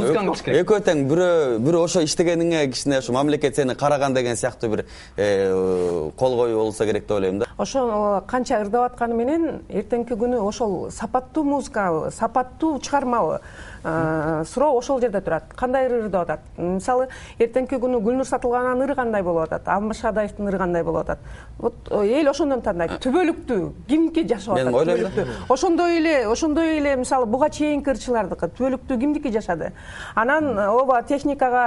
экөө 0.60 0.80
тең 0.86 1.02
бирөө 1.10 1.58
бирөө 1.64 1.84
ошо 1.84 2.02
иштегениңе 2.06 2.66
кичине 2.72 2.98
ошо 3.00 3.12
мамлекет 3.12 3.56
сени 3.56 3.74
караган 3.74 4.14
деген 4.14 4.36
сыяктуу 4.36 4.70
бир 4.70 4.84
э, 5.16 6.10
кол 6.16 6.36
коюу 6.36 6.64
болсо 6.64 6.86
керек 6.86 7.06
деп 7.06 7.16
ойлойм 7.16 7.38
да. 7.38 7.46
Ошол 7.58 8.20
канча 8.26 8.60
ырдап 8.62 8.92
атканы 8.92 9.14
менен 9.14 9.60
эртеңки 9.68 10.16
күнү 10.16 10.40
ошол 10.40 10.90
сапаттуу 10.90 11.44
музыкабы 11.44 12.10
сапаттуу 12.10 12.78
чыгармабы 12.80 13.40
э, 13.79 13.79
суроо 13.82 14.76
ошол 14.78 15.00
жерде 15.00 15.20
турат 15.20 15.54
кандай 15.56 15.86
ыр 15.86 16.04
ырдап 16.04 16.28
атат. 16.28 16.40
Мисалы 16.56 17.08
эртеңки 17.38 17.78
күнү 17.80 18.00
гүлнур 18.04 18.26
сатылгананын 18.28 18.84
ыры 18.84 18.94
кандай 18.94 19.22
болуп 19.22 19.46
атат? 19.46 19.68
Алмаз 19.68 20.00
шадаевдин 20.00 20.48
ыры 20.48 20.58
кандай 20.58 20.84
болуп 20.84 21.02
атат? 21.02 21.18
Вот 21.58 21.74
э, 21.90 22.20
эл 22.20 22.28
ошондон 22.30 22.62
тандайт. 22.62 22.92
Түбөлүктүү 23.04 23.70
кимдики 23.88 24.26
жашап 24.28 24.56
Мен 24.56 24.68
атат 24.68 24.80
ойлойм 24.80 25.02
да. 25.02 25.10
түбөлүктүү. 25.14 25.48
Ошондой 25.48 25.96
эле 25.98 26.14
ошондой 26.28 26.76
эле 26.78 26.96
мисалы 26.96 27.26
буга 27.26 27.50
чейинки 27.50 27.90
ырчылардыкы 27.92 28.50
түбөлүктүү 28.58 28.98
кимдики 29.00 29.32
жашады. 29.32 29.72
Анан 30.14 30.58
э, 30.58 30.66
ооба 30.68 31.02
техникага 31.02 31.64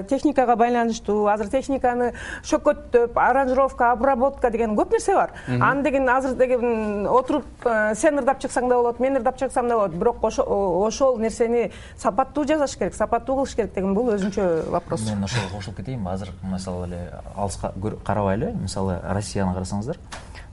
э, 0.00 0.04
техникага 0.08 0.56
байланыштуу 0.56 1.26
азыр 1.30 1.50
техниканы 1.50 2.12
шөкөттөп 2.44 3.18
аранжировка 3.18 3.92
обработка 3.92 4.50
деген 4.50 4.76
көп 4.76 4.92
нерсе 4.92 5.14
бар. 5.14 5.34
Аны 5.48 5.82
деген 5.82 6.08
азыр 6.08 6.34
деген 6.34 7.06
отуруп 7.06 7.44
э, 7.64 7.94
сен 7.94 8.18
ырдап 8.18 8.42
чыксаң 8.42 8.68
да 8.68 8.76
болот 8.76 9.00
мен 9.00 9.16
ырдап 9.20 9.38
чыксам 9.38 9.68
да 9.68 9.76
болот. 9.78 9.94
Бирок 9.94 10.24
ошол 10.24 11.18
нерсени 11.18 11.55
сапаттуу 11.96 12.44
жасаш 12.46 12.76
керек 12.78 12.94
сапаттуу 12.94 13.36
кылыш 13.40 13.56
керек 13.56 13.74
деген 13.74 13.94
бул 13.94 14.12
өзүнчө 14.14 14.70
вопрос. 14.70 15.04
Мен 15.08 15.24
ошого 15.24 15.50
кошулуп 15.56 15.76
кетейинби 15.80 16.10
азыр 16.10 16.32
мисалы 16.42 16.86
эле 16.86 17.02
алыска 17.34 17.72
карабайлы 18.04 18.52
мисалы 18.54 19.00
россияны 19.02 19.54
карасаңыздар 19.54 19.98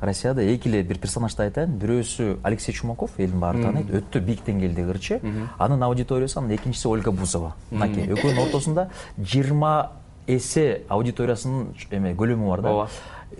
россияда 0.02 0.44
эки 0.44 0.68
эле 0.68 0.84
бир 0.84 1.00
персонажды 1.00 1.44
айтайын. 1.44 1.78
Бирөөсү 1.80 2.40
алексей 2.44 2.74
чумаков 2.76 3.18
элдин 3.18 3.40
баары 3.40 3.64
тааныйт 3.64 3.92
өтө 4.02 4.20
бийик 4.20 4.44
деңгээлдеги 4.46 4.92
ырчы 4.92 5.20
анын 5.58 5.84
аудиториясы 5.88 6.40
анан 6.40 6.56
экинчиси 6.56 6.88
ольга 6.88 7.12
бузова. 7.12 7.54
Мынакей 7.72 8.10
экөөнүн 8.12 8.44
ортосунда 8.44 8.90
жыйырма 9.18 9.92
эсе 10.28 10.84
аудиториясынын 10.90 11.74
эме 11.92 12.14
көлөмү 12.20 12.50
бар 12.50 12.62
да. 12.62 12.70
Ооба. 12.70 12.90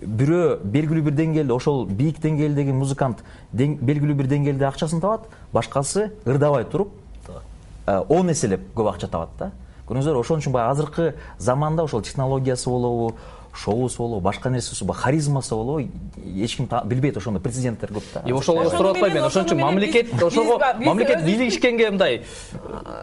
Бирөө 0.00 0.58
белгилүү 0.64 1.04
бир 1.06 1.14
деңгээлде 1.20 1.54
ошол 1.54 1.84
бийик 1.86 2.18
деңгээлдеги 2.24 2.72
музыкант 2.74 3.22
белгилүү 3.52 4.16
бир 4.18 4.26
деңгээлде 4.32 4.66
акчасын 4.66 5.00
табат. 5.04 5.28
Башкасы 5.52 6.10
ырдабай 6.26 6.64
туруп 6.64 6.96
он 7.86 8.30
эселеп 8.30 8.60
көп 8.74 8.88
акча 8.94 9.08
табат 9.08 9.30
да. 9.38 9.50
Көрдүңүздөр 9.88 10.16
ошон 10.20 10.40
үчүн 10.40 10.52
баягы 10.52 10.70
азыркы 10.72 11.14
заманда 11.38 11.82
ошол 11.84 12.00
технологиясы 12.02 12.70
болобу 12.70 13.14
шоусу 13.54 13.98
болобу 14.02 14.20
башка 14.20 14.50
нерсеси 14.50 14.82
болобу 14.82 14.98
харизмасы 15.00 15.54
болобу 15.54 15.80
эч 16.24 16.56
ким 16.56 16.68
билбейт 16.86 17.16
ошондой 17.16 17.42
прецеденттер 17.42 17.92
көп 17.92 18.02
да. 18.14 18.22
И 18.26 18.32
ошого 18.32 18.64
сурап 18.70 18.96
атпайм 18.96 19.14
мен 19.14 19.24
ошон 19.24 19.44
үчүн 19.44 19.60
мамлекет 19.60 20.22
ошого 20.22 20.58
мамлекет 20.80 21.24
бийлигишкенге 21.24 21.90
мындай. 21.90 22.22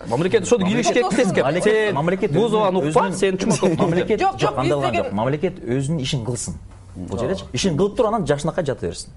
Мамлекет 0.07 0.49
мамлекет 0.49 1.63
сен 1.63 1.95
мамлекет 1.95 2.31
бузованы 2.33 2.79
өзүнүн- 2.79 2.89
укпа 2.89 3.11
сен 3.11 3.37
мамлекет 3.77 4.19
Жок, 4.19 4.57
андай 4.57 4.71
болгон 4.73 4.91
деген- 4.91 5.03
жок. 5.05 5.13
мамлекет 5.13 5.59
өзүнүн 5.63 6.01
ишин 6.01 6.25
кылсын. 6.25 6.55
Бул 6.95 7.19
жердечи 7.19 7.45
ишин 7.53 7.77
кылып 7.77 7.95
туруп 7.95 8.07
анан 8.13 8.25
жакшынакай 8.25 8.65
жата 8.65 8.87
берсин 8.87 9.11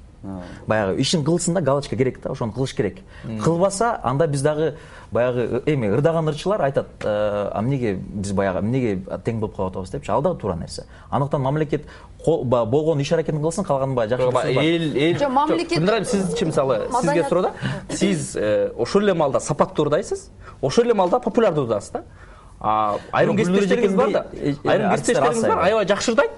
баягы 0.66 1.00
ишин 1.00 1.24
кылсын 1.24 1.54
да 1.54 1.60
галочка 1.60 1.96
керек 1.96 2.20
да 2.22 2.30
ошону 2.30 2.52
кылыш 2.52 2.74
керек. 2.74 2.98
Кылбаса 3.42 4.00
анда 4.02 4.26
биз 4.26 4.42
дагы 4.42 4.74
баягы 5.10 5.62
э, 5.66 5.72
эми 5.72 5.88
ырдаган 5.88 6.28
ырчылар 6.28 6.62
айтат 6.62 6.86
э, 7.02 7.50
эмнеге 7.54 7.94
биз 7.94 8.32
баягы 8.32 8.58
эмнеге 8.60 8.96
тең 9.24 9.38
болуп 9.40 9.56
калып 9.56 9.72
атабыз? 9.72 9.90
депчи 9.90 10.10
ал 10.10 10.22
дагы 10.22 10.40
туура 10.40 10.56
нерсе. 10.56 10.86
Андыктан 11.10 11.42
мамлекет 11.42 11.86
болгон 12.24 13.00
иш 13.00 13.12
аракетин 13.12 13.42
кылсын 13.42 13.64
калганын 13.64 13.94
баягы 13.94 14.16
жакшы 14.16 14.48
эл 14.48 14.96
эл 14.96 15.18
Жок, 15.18 15.30
мамлекет- 15.30 16.06
сизчи 16.06 16.44
мисалы 16.44 16.88
сизге 17.00 17.24
суроо 17.28 17.42
да? 17.42 17.52
Сиз 17.90 18.34
э, 18.36 18.72
ошол 18.76 19.02
эле 19.02 19.14
маалда 19.14 19.40
сапаттуу 19.40 19.86
ырдайсыз 19.86 20.30
ошол 20.62 20.84
эле 20.84 20.94
маалда 20.94 21.20
популярдуу 21.20 21.64
ырдайсыз 21.64 21.90
да? 21.90 22.04
А, 22.60 22.96
айрым 23.12 23.36
кесиптештериңиз 23.36 23.94
бар 23.94 24.10
да? 24.10 24.26
айрым 24.64 24.90
кесиптештериңиз 24.92 25.42
бар 25.42 25.50
аябай. 25.50 25.66
аябай 25.68 25.86
жакшы 25.86 26.12
ырдайт 26.12 26.30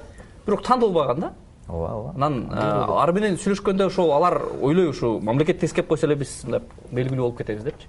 бирок 0.46 0.62
таанылбаган 0.62 1.20
да 1.20 1.32
ооба 1.68 1.88
ооба. 1.92 2.12
Анан 2.16 2.36
ары 2.52 3.12
менен 3.16 3.38
сүйлөшкөндө 3.42 3.88
ошол 3.90 4.12
алар 4.16 4.40
ойлойт 4.60 4.90
ушу 4.94 5.18
мамлекет 5.20 5.60
тескеп 5.60 5.88
койсо 5.88 6.06
эле 6.06 6.16
биз 6.16 6.38
мындай 6.44 6.62
белгилүү 6.92 7.22
болуп 7.22 7.38
кетебиз 7.38 7.64
депчи. 7.64 7.88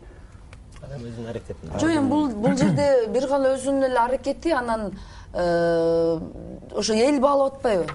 Адам 0.82 1.06
өзүнүн 1.06 1.30
аракетин 1.30 1.80
жок 1.80 1.90
эми 1.90 2.10
бул 2.10 2.28
бул 2.30 2.58
жерде 2.62 3.08
бир 3.14 3.30
гана 3.30 3.56
өзүнүн 3.56 3.90
эле 3.90 4.00
аракети 4.04 4.54
анан 4.56 4.92
э, 5.34 6.20
ошо 6.76 6.94
эл 6.94 7.20
баалап 7.22 7.58
атпайбы 7.58 7.92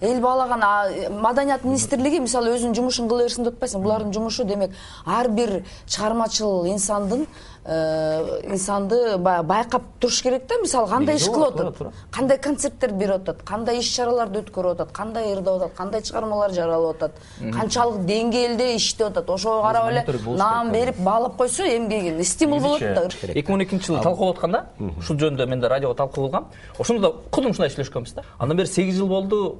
эл 0.00 0.20
баалаган 0.20 0.62
маданият 1.20 1.64
министрлиги 1.64 2.20
мисалы 2.22 2.54
өзүнүн 2.54 2.74
жумушун 2.74 3.08
кыла 3.08 3.24
берсин 3.26 3.44
деп 3.44 3.56
атпайсың 3.56 3.82
булардын 3.82 4.12
жумушу 4.14 4.44
демек 4.46 4.70
ар 5.04 5.28
бир 5.28 5.64
чыгармачыл 5.86 6.68
инсандын 6.70 7.26
инсанды 7.68 9.18
баягы 9.18 9.46
байкап 9.46 9.82
туруш 10.00 10.22
керек 10.22 10.46
да 10.48 10.56
мисалы 10.62 10.88
кандай 10.88 11.16
иш 11.16 11.26
кылып 11.28 11.60
атат 11.60 11.92
кандай 12.10 12.38
концерттерди 12.38 12.96
берип 12.96 13.16
атат 13.16 13.42
кандай 13.44 13.78
иш 13.78 13.90
чараларды 13.92 14.40
өткөрүп 14.40 14.72
атат 14.72 14.92
кандай 14.96 15.34
ырдап 15.34 15.60
атат 15.60 15.76
кандай 15.76 16.00
чыгармалар 16.00 16.54
жаралып 16.56 16.96
атат 16.96 17.12
канчалык 17.52 18.06
деңгээлде 18.08 18.70
иштеп 18.76 19.10
атат. 19.10 19.28
Ошого 19.28 19.62
карап 19.62 19.90
эле 19.90 20.04
наам 20.38 20.72
берип 20.72 20.96
баалап 20.98 21.36
койсо 21.36 21.64
эмгегин 21.64 22.24
стимул 22.24 22.60
болот 22.60 22.80
да. 22.80 23.04
эки 23.34 23.50
миң 23.50 23.54
он 23.54 23.64
экинчи 23.64 23.86
жылы 23.86 24.02
талкуу 24.02 24.32
болуп 24.32 24.38
атканда 24.38 24.64
ушул 24.98 25.18
жөнүндө 25.18 25.46
мен 25.46 25.60
да 25.60 25.68
радиого 25.68 25.94
талкуу 25.94 26.24
кылгам. 26.24 26.48
Ошондо 26.78 27.02
да 27.02 27.16
кудум 27.30 27.50
ушундай 27.50 27.68
сүйлөшкөнбүз 27.68 28.14
да. 28.14 28.24
Андан 28.38 28.56
бери 28.56 28.68
сегиз 28.68 28.96
жыл 28.96 29.08
болду 29.08 29.58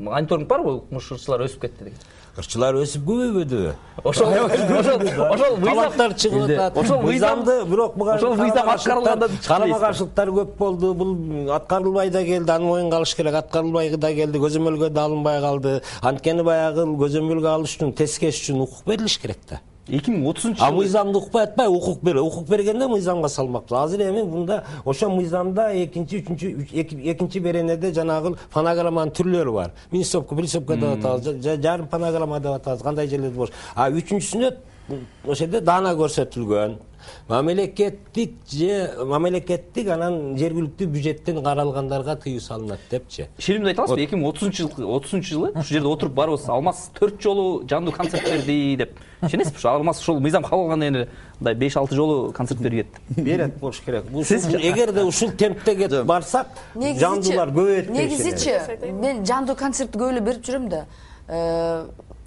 мониторинг 0.00 0.48
барбы 0.48 0.74
укмуш 0.80 1.12
ырчылар 1.12 1.44
өсүп 1.46 1.60
кетти 1.66 1.84
деген. 1.84 1.98
Ырчылар 2.38 2.76
өсүп 2.78 3.02
көбөйбөдү 3.04 3.60
ошол 4.04 4.28
ошол 4.32 5.56
талаптар 5.64 6.14
чыгып 6.14 6.44
атат. 6.46 6.76
Ошол 6.78 7.00
мыйзам- 7.02 7.42
мыйзамды 7.42 7.64
бирок 7.70 7.96
буга 7.96 8.14
ошол 8.14 8.36
мыйзам 8.36 8.68
аткарылганда 8.70 9.28
карама 9.46 9.78
каршылыктар 9.78 10.28
көп 10.28 10.56
болду. 10.58 10.94
Бул 10.94 11.50
аткарылбай 11.52 12.10
да 12.10 12.24
келди 12.24 12.50
аны 12.50 12.64
моюнга 12.64 12.96
алыш 12.96 13.14
керек. 13.14 13.34
Аткарылбай 13.34 13.90
да 13.96 14.14
келди 14.14 14.38
көзөмөлгө 14.38 14.90
да 14.90 15.04
алынбай 15.04 15.40
калды. 15.40 15.82
Анткени 16.02 16.42
баягы 16.42 16.86
көзөмөлгө 16.86 17.48
алыш 17.54 17.76
үчүн 17.76 17.92
тескеш 17.94 18.40
үчүн 18.40 18.62
укук 18.62 18.84
берилиш 18.86 19.18
керек 19.18 19.38
да 19.50 19.60
эки 19.90 20.10
миң 20.10 20.26
отузунчу 20.30 20.62
а 20.62 20.68
жылы. 20.70 20.76
мыйзамды 20.84 21.18
укпай 21.18 21.44
атпай 21.44 21.66
укук 21.68 22.00
бер 22.02 22.16
укук 22.22 22.48
бергенде 22.48 22.86
мыйзамга 22.88 23.28
салмактуу 23.28 23.78
азыр 23.78 24.00
эми 24.08 24.22
мында 24.22 24.64
ошол 24.84 25.10
мыйзамда 25.16 25.70
экинчи 25.84 26.22
үчүнчү 26.22 26.46
үч- 26.62 26.72
эки- 26.72 27.00
экинчи 27.12 27.38
беренеде 27.40 27.92
жанагы 27.92 28.36
фонограмманын 28.50 29.12
түрлөрү 29.12 29.52
бар. 29.52 29.70
Минисопка 29.92 30.34
присопка 30.34 30.76
деп 30.76 30.98
атабыз 30.98 31.26
жа- 31.26 31.38
жа- 31.42 31.60
жарым 31.62 31.88
фонограмма 31.88 32.40
деп 32.40 32.52
атабыз. 32.52 32.82
Кандай 32.82 33.08
жерлерде 33.08 33.36
болуш? 33.36 33.50
А 33.74 33.90
үчүнчүсүнө 33.90 34.54
ошол 35.24 35.34
жерде 35.34 35.60
даана 35.60 35.94
көрсөтүлгөн 35.94 36.76
мамлекеттик 37.28 38.32
же 38.50 39.04
мамлекеттик 39.04 39.88
анан 39.88 40.36
жергиликтүү 40.38 40.86
бюджеттен 40.86 41.42
каралгандарга 41.44 42.16
тыюу 42.16 42.40
салынат 42.40 42.80
депчи 42.90 43.28
шилимде 43.38 43.70
айта 43.70 43.82
аласызбы 43.82 44.04
эки 44.04 44.14
миң 44.14 44.28
отузунчу 44.30 44.68
жыл 44.68 44.96
отузунчу 44.96 45.34
жылы 45.34 45.50
ушул 45.52 45.62
жерде 45.62 45.88
отуруп 45.88 46.14
баарыбыз 46.14 46.48
алмаз 46.48 46.90
төрт 46.98 47.20
жолу 47.22 47.64
жандуу 47.68 47.92
концерт 47.92 48.24
берди 48.24 48.76
деп. 48.76 48.98
Ишенесизби 49.22 49.58
ушу 49.58 49.68
алмаз 49.68 50.00
ушул 50.00 50.20
мыйзам 50.20 50.42
кабыл 50.42 50.64
алгандан 50.64 50.80
кийин 50.88 50.96
эле 50.96 51.08
мындай 51.40 51.54
беш 51.54 51.76
алты 51.76 51.94
жолу 51.94 52.32
концерт 52.32 52.60
берип 52.60 52.86
кетти 53.08 53.20
берет 53.22 53.58
болуш 53.58 53.80
керек. 53.80 54.04
Сиз- 54.24 54.46
эгерде 54.48 55.04
ушул 55.04 55.30
темпте 55.30 55.76
кетип 55.76 56.04
барсак 56.04 56.48
жандуулар 56.74 57.48
көбөйөт 57.48 57.90
негизичи 57.90 58.92
мен 58.92 59.24
жандуу 59.26 59.56
концертти 59.56 59.98
көп 59.98 60.12
эле 60.12 60.20
берип 60.20 60.44
жүрөм 60.46 60.68
да 60.68 60.86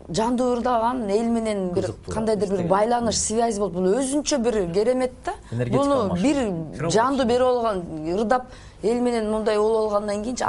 Жандуу 0.09 0.57
ырдаган 0.57 1.09
эл 1.09 1.29
менен 1.31 1.69
бир 1.73 1.93
кандайдыр 2.11 2.49
бир 2.49 2.67
байланыш 2.67 3.15
связь 3.15 3.57
болуп 3.59 3.77
бул 3.77 3.87
өзүнчө 4.01 4.37
бир 4.43 4.57
керемет 4.73 5.13
да. 5.25 5.33
Энергетика 5.51 5.83
буну 5.83 6.15
бир 6.21 6.89
жандуу 6.91 7.25
берип 7.25 7.47
алган 7.47 7.83
ырдап 8.11 8.49
эл 8.83 9.01
менен 9.01 9.29
мындай 9.31 9.57
болуп 9.57 9.93
алгандан 9.93 10.23
кийинчи 10.23 10.43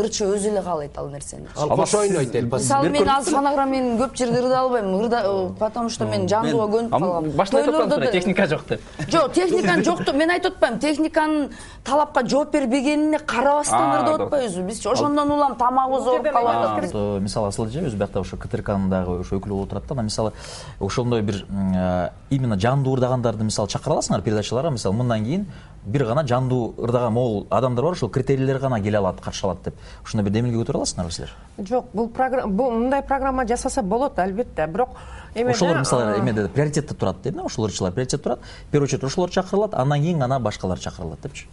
ырчы 0.00 0.24
өзү 0.24 0.50
эле 0.52 0.62
каалайт 0.62 0.98
ал 0.98 1.08
нерсени. 1.10 1.46
Ал 1.56 1.68
кошо 1.76 1.98
ойнойт 1.98 2.34
элбаз 2.34 2.62
мисалы 2.62 2.90
мен 2.90 3.08
азыр 3.08 3.34
фонограмма 3.34 3.72
менен 3.72 3.98
көп 3.98 4.16
жерде 4.16 4.40
ырдай 4.40 4.58
албайм. 4.58 4.94
Ырда 5.00 5.22
э, 5.24 5.50
потому 5.58 5.88
что 5.88 6.06
мен 6.06 6.28
жандууга 6.28 6.78
көнүп 6.78 6.90
калгам. 6.90 7.30
башында 7.30 7.62
айтып 7.62 7.74
атпадыңызбы 7.74 8.04
да- 8.04 8.12
техника 8.12 8.46
жок 8.46 8.66
деп. 8.68 8.80
Жок 9.08 9.32
техниканын 9.32 9.84
жокту 9.84 10.12
мен 10.12 10.30
айтып 10.30 10.54
атпайм 10.54 10.78
техниканын 10.78 11.50
талапка 11.84 12.26
жооп 12.26 12.52
бербегенине 12.52 13.18
карабастан 13.18 14.00
ырдап 14.00 14.20
атпайбызбы 14.26 14.62
биз 14.62 14.86
ошондон 14.86 15.30
улам 15.30 15.56
тамагыбыз 15.56 16.06
ооруп 16.06 16.30
калып 16.32 16.48
атат 16.48 17.22
мисалы 17.22 17.48
асыл 17.48 17.66
эже 17.66 17.82
өзү 17.86 17.96
биякта 17.96 18.20
ошо 18.20 18.36
ктркнын 18.36 18.90
дагы 18.90 19.20
ошо 19.20 19.36
өкүлү 19.36 19.58
болуп 19.58 19.70
турат 19.70 19.86
да 19.86 19.94
анан 19.94 20.06
мисалы 20.06 20.32
ошондой 20.80 21.22
бир 21.22 21.46
э, 21.48 22.10
именно 22.30 22.58
жандуу 22.58 22.96
ырдагандарды 22.96 23.44
мисалы 23.44 23.68
чакыра 23.68 23.98
аласыңар 23.98 24.22
передачаларга 24.22 24.70
мисалы 24.70 24.96
мындан 24.96 25.24
кийин 25.24 25.46
бир 25.86 26.04
гана 26.04 26.26
жандуу 26.26 26.74
ырдаган 26.78 27.12
могул 27.12 27.46
адамдар 27.50 27.84
бар 27.84 27.92
ошол 27.92 28.10
критерийлер 28.10 28.58
гана 28.58 28.80
келе 28.80 28.98
алат 28.98 29.20
катыша 29.20 29.46
алат 29.46 29.62
деп. 29.64 29.74
Ошондой 30.04 30.24
бир 30.24 30.32
демилге 30.32 30.58
көтөрө 30.58 30.82
аласыңарбы 30.82 31.12
силер 31.12 31.34
жок 31.58 31.86
бул 31.92 32.70
мындай 32.70 33.02
программа 33.02 33.46
жасаса 33.46 33.82
болот 33.82 34.18
албетте 34.18 34.66
бирок 34.66 34.90
эме 35.34 35.52
ошолор 35.52 35.78
мисалы 35.78 36.18
эмеде 36.18 36.48
приоритетте 36.48 36.94
турат 36.94 37.22
дейм 37.22 37.36
да 37.36 37.44
ошол 37.44 37.66
ырчылар 37.66 37.92
приоритетте 37.92 38.22
турат. 38.22 38.40
В 38.68 38.70
первую 38.70 38.86
очередь 38.86 39.04
ошолор 39.04 39.30
чакырылат 39.30 39.74
андан 39.74 40.00
кийин 40.00 40.18
гана 40.18 40.40
башкалар 40.40 40.78
чакырылат 40.78 41.20
депчи. 41.22 41.46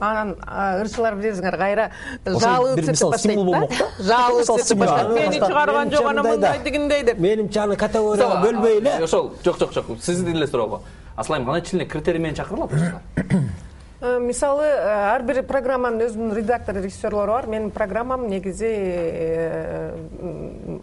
Анан 0.00 0.36
а, 0.46 0.80
ырчылар 0.82 1.16
билесиңер 1.18 1.56
кайра 1.58 1.90
жаалы 2.24 2.76
бир 2.76 2.84
өтсөтүп 2.84 2.90
мисалы 2.90 3.12
баштайт 3.12 3.20
стимул 3.20 3.44
да? 3.44 3.50
болмок 3.50 3.70
да. 3.70 3.86
жаалы 3.98 4.40
Мисалы 4.40 4.58
өтсөтүп 4.60 4.64
стимул. 4.64 4.86
баштайт. 4.86 5.06
Аны 5.06 5.20
мени 5.20 5.40
чыгарган 5.40 5.90
жок 5.90 6.06
анан 6.06 6.26
мындай 6.26 6.60
тигиндей 6.64 7.02
деп. 7.02 7.18
Менимче 7.18 7.60
аны 7.60 7.76
категорияга 7.76 8.42
бөлбөй 8.44 8.78
эле. 8.78 9.04
ошол 9.04 9.32
жок 9.44 9.58
жок 9.58 9.72
жок. 9.72 9.86
Сиздин 10.00 10.36
эле 10.36 10.46
суроого. 10.46 10.82
Асыл 11.16 11.34
айым 11.34 11.46
кандай 11.46 11.62
чилине 11.62 11.86
критерий 11.86 12.20
менен 12.20 12.36
чакырылат 12.36 12.72
ырчылар 12.72 13.02
мисалы 14.00 14.64
э, 14.64 15.14
ар 15.14 15.22
бир 15.26 15.42
программанын 15.42 16.06
өзүнүн 16.06 16.34
редактору 16.36 16.78
режиссерлору 16.78 17.32
бар. 17.32 17.46
Менин 17.46 17.70
программам 17.70 18.28
негизи 18.28 18.66
э, 18.70 19.96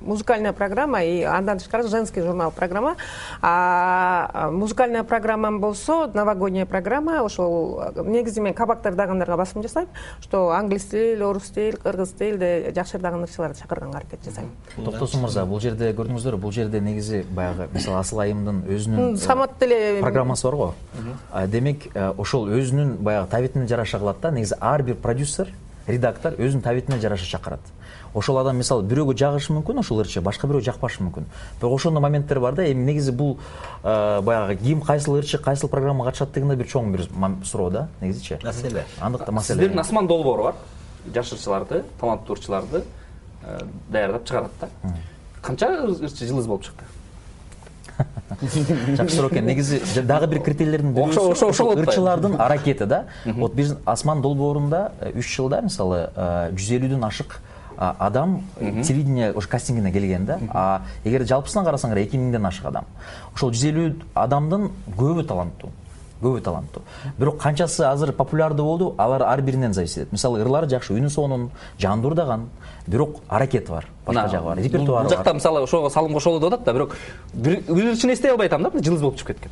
музыкальная 0.01 0.51
программа 0.53 1.03
и 1.03 1.21
андан 1.21 1.59
тышкары 1.59 1.87
женский 1.87 2.21
журнал 2.21 2.51
программа. 2.51 2.97
А 3.41 4.49
музыкальная 4.51 5.03
программам 5.03 5.61
болсо 5.61 6.07
новогодняя 6.13 6.65
программа 6.65 7.23
ошол 7.23 7.81
э, 7.95 8.03
негизи 8.03 8.41
мен 8.41 8.53
кабакта 8.53 8.89
ырдагандарга 8.89 9.37
басым 9.37 9.63
жасайм 9.63 9.87
что 10.19 10.51
англис 10.51 10.83
тил 10.85 11.29
орус 11.29 11.49
тил 11.49 11.77
кыргыз 11.77 12.11
тилде 12.11 12.73
жакшы 12.75 12.97
ырдаган 12.97 13.23
ырчыларды 13.23 13.59
чакырганга 13.59 13.99
аракет 13.99 14.25
жасайм. 14.25 14.51
Токтосун 14.75 15.21
мырза 15.21 15.45
бул 15.45 15.61
жерде 15.61 15.93
көрдүңүздөрбү 15.93 16.41
бул 16.41 16.51
жерде 16.51 16.81
негизи 16.81 17.23
баягы 17.31 17.69
мисалы 17.71 17.99
асыл 17.99 18.19
айымдын 18.25 18.65
өзүнүн 18.67 19.13
э, 19.13 19.17
самат 19.17 19.57
деле 19.59 20.01
программасы 20.01 20.47
бар 20.47 20.55
го 20.55 20.73
демек 21.47 21.87
э, 21.93 22.13
ошол 22.17 22.47
өзүнүн 22.49 22.97
баягы 23.03 23.29
табитине 23.29 23.67
жараша 23.67 23.99
кылат 23.99 24.21
да 24.21 24.31
негизи 24.31 24.55
ар 24.59 24.83
бир 24.83 24.95
продюсер 24.95 25.49
редактор 25.87 26.33
өзүнүн 26.33 26.61
табитине 26.61 26.99
жараша 26.99 27.25
чакырат. 27.25 27.59
Ошол 28.15 28.39
адам 28.39 28.57
мисалы 28.57 28.83
бирөөгө 28.87 29.13
жагышы 29.19 29.53
мүмкүн 29.53 29.79
ошол 29.81 29.99
ырчы 30.01 30.21
башка 30.23 30.47
бирөөгө 30.47 30.65
жакпашы 30.69 31.03
мүмкүн. 31.03 31.25
Бирок 31.59 31.75
ошондой 31.75 32.01
моменттер 32.01 32.39
бар 32.39 32.55
да 32.55 32.65
эми 32.65 32.85
негизи 32.87 33.11
бул 33.11 33.37
э, 33.83 34.21
баягы 34.21 34.55
ким 34.55 34.81
кайсыл 34.81 35.19
ырчы 35.19 35.37
кайсыл 35.37 35.69
программага 35.69 36.11
катышат 36.11 36.31
деген 36.33 36.49
да 36.49 36.55
бир 36.55 36.65
чоң 36.65 36.91
бир 36.91 37.07
суроо 37.43 37.69
да 37.69 37.87
негизичи 38.01 38.39
маселе 38.43 38.85
андыктан 39.01 39.35
маселе 39.35 39.59
сиздердин 39.59 39.79
асман 39.79 40.07
долбоору 40.07 40.43
бар. 40.43 40.55
Жаш 41.13 41.33
ырчыларды 41.33 41.83
таланттуу 41.99 42.35
ырчыларды 42.37 42.83
э, 43.43 43.59
даярдап 43.89 44.25
чыгарат 44.25 44.51
да. 44.61 44.69
Канча 45.41 45.67
ыр- 45.67 45.99
ырчы 45.99 46.25
жылыңыз 46.25 46.47
болуп 46.47 46.63
чыкты 46.63 46.85
жакшы 48.97 49.15
суроо 49.15 49.29
экен. 49.29 49.45
Негизи 49.45 49.81
дагы 50.01 50.27
бир 50.27 50.41
критерийлердин 50.41 50.93
ошо- 50.97 51.49
ошол 51.49 51.73
ырчылардын 51.77 52.35
аракети 52.39 52.83
да. 52.85 53.05
Вот 53.25 53.53
биздин 53.53 53.77
асман 53.85 54.21
долбоорунда 54.21 54.91
э, 54.99 55.11
үч 55.19 55.35
жылда 55.35 55.61
мисалы 55.61 56.09
э, 56.15 56.51
жүз 56.51 56.71
элүүдөн 56.79 57.05
ашык 57.07 57.39
адам 57.77 58.43
телевидение 58.59 59.31
ошо 59.31 59.49
кастингине 59.49 59.91
келген 59.91 60.25
да. 60.25 60.39
А 60.53 60.81
эгер 61.03 61.25
жалпысынан 61.27 61.65
карасаңар 61.65 62.03
эки 62.05 62.17
миңден 62.17 62.45
ашык 62.47 62.65
адам 62.65 62.85
ошол 63.33 63.51
жүз 63.51 63.65
элүү 63.71 63.89
адамдын 64.13 64.69
көбү 64.95 65.25
таланттуу 65.27 65.71
көбү 66.25 66.41
таланттуу. 66.41 66.83
Бирок 67.17 67.37
канчасы 67.41 67.85
азыр 67.85 68.11
популярдуу 68.13 68.65
болду 68.65 68.93
алар 68.97 69.23
ар 69.23 69.41
биринен 69.41 69.73
зависит 69.73 70.05
этет 70.05 70.11
мисалы 70.11 70.41
ырлары 70.41 70.67
жакшы 70.69 70.93
үнү 70.93 71.09
сонун 71.09 71.49
жандуу 71.79 72.11
ырдаган 72.11 72.49
бирок 72.87 73.21
аракети 73.29 73.71
бар 73.71 73.87
башка 74.05 74.27
жагы 74.29 74.45
бар 74.45 74.57
репертуары 74.57 75.07
бул 75.07 75.15
жакта 75.15 75.33
мисалы 75.33 75.61
ошого 75.61 75.89
салым 75.89 76.13
кошолу 76.13 76.39
деп 76.39 76.53
атат 76.53 76.65
да 76.65 76.73
бирок 76.73 76.95
бир 77.33 77.61
ырчыны 77.67 78.13
эстей 78.13 78.31
албай 78.31 78.47
атам 78.47 78.63
да 78.63 78.71
жылыз 78.75 79.01
болуп 79.01 79.17
чыгып 79.17 79.35
кеткен 79.37 79.51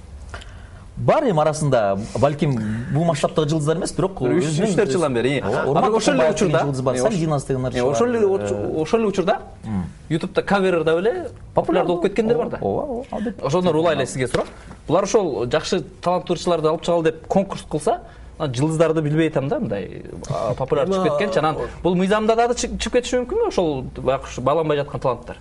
бар 1.06 1.24
эми 1.30 1.42
арасында 1.42 1.98
балким 2.22 2.54
бул 2.94 3.04
масштабтагы 3.06 3.50
жылдыздар 3.50 3.78
эмес 3.78 3.92
бирок 3.98 4.22
үч 4.22 4.76
төрт 4.76 4.92
жылдан 4.92 5.14
бери. 5.14 5.42
Ошол 5.42 6.14
эле 6.16 6.30
учурда 6.32 6.60
жылдыз 6.64 6.82
бар 6.82 6.96
э, 6.96 6.98
сали 7.02 7.16
ош- 7.16 7.20
динас 7.20 7.46
деген 7.46 7.66
ырчы 7.68 7.78
э, 7.80 7.84
бар. 7.84 7.92
ошол 7.92 8.08
эле 8.08 8.20
Э, 8.24 8.82
ошол 8.82 9.00
эле 9.00 9.08
учурда 9.08 9.40
ютубта 10.10 10.42
кавер 10.44 10.76
ырдап 10.80 10.98
эле 11.00 11.30
популярдуу 11.54 11.96
болуп 11.96 12.06
кеткендер 12.08 12.38
бар 12.38 12.50
да. 12.50 12.58
Ооба 12.62 12.82
ооба 12.94 13.06
албетте. 13.12 13.46
Ошондон 13.46 13.76
улай 13.76 13.96
эле 13.96 14.06
сизге 14.06 14.28
суроо. 14.28 14.46
Булар 14.88 15.04
ошол 15.04 15.46
жакшы 15.52 15.82
таланттуу 16.02 16.36
ырчыларды 16.36 16.68
алып 16.68 16.82
чыгалы 16.84 17.04
деп 17.04 17.28
конкурс 17.28 17.64
кылса 17.70 18.00
анан 18.38 18.54
жылдыздарды 18.54 19.02
билбей 19.02 19.28
атам 19.30 19.48
да 19.48 19.60
мындай 19.60 20.04
а, 20.30 20.54
популяр 20.56 20.88
чыгып 20.88 21.04
кеткенчи 21.20 21.40
анан 21.40 21.58
бул 21.84 21.96
мыйзамда 21.96 22.36
дагы 22.36 22.54
чы- 22.56 22.78
чыгып 22.78 22.94
кетиши 22.98 23.20
мүмкүнбү 23.22 23.48
ошол 23.48 23.84
баягы 23.98 24.24
ушу 24.26 24.42
бааланбай 24.42 24.78
жаткан 24.78 25.00
таланттар 25.00 25.38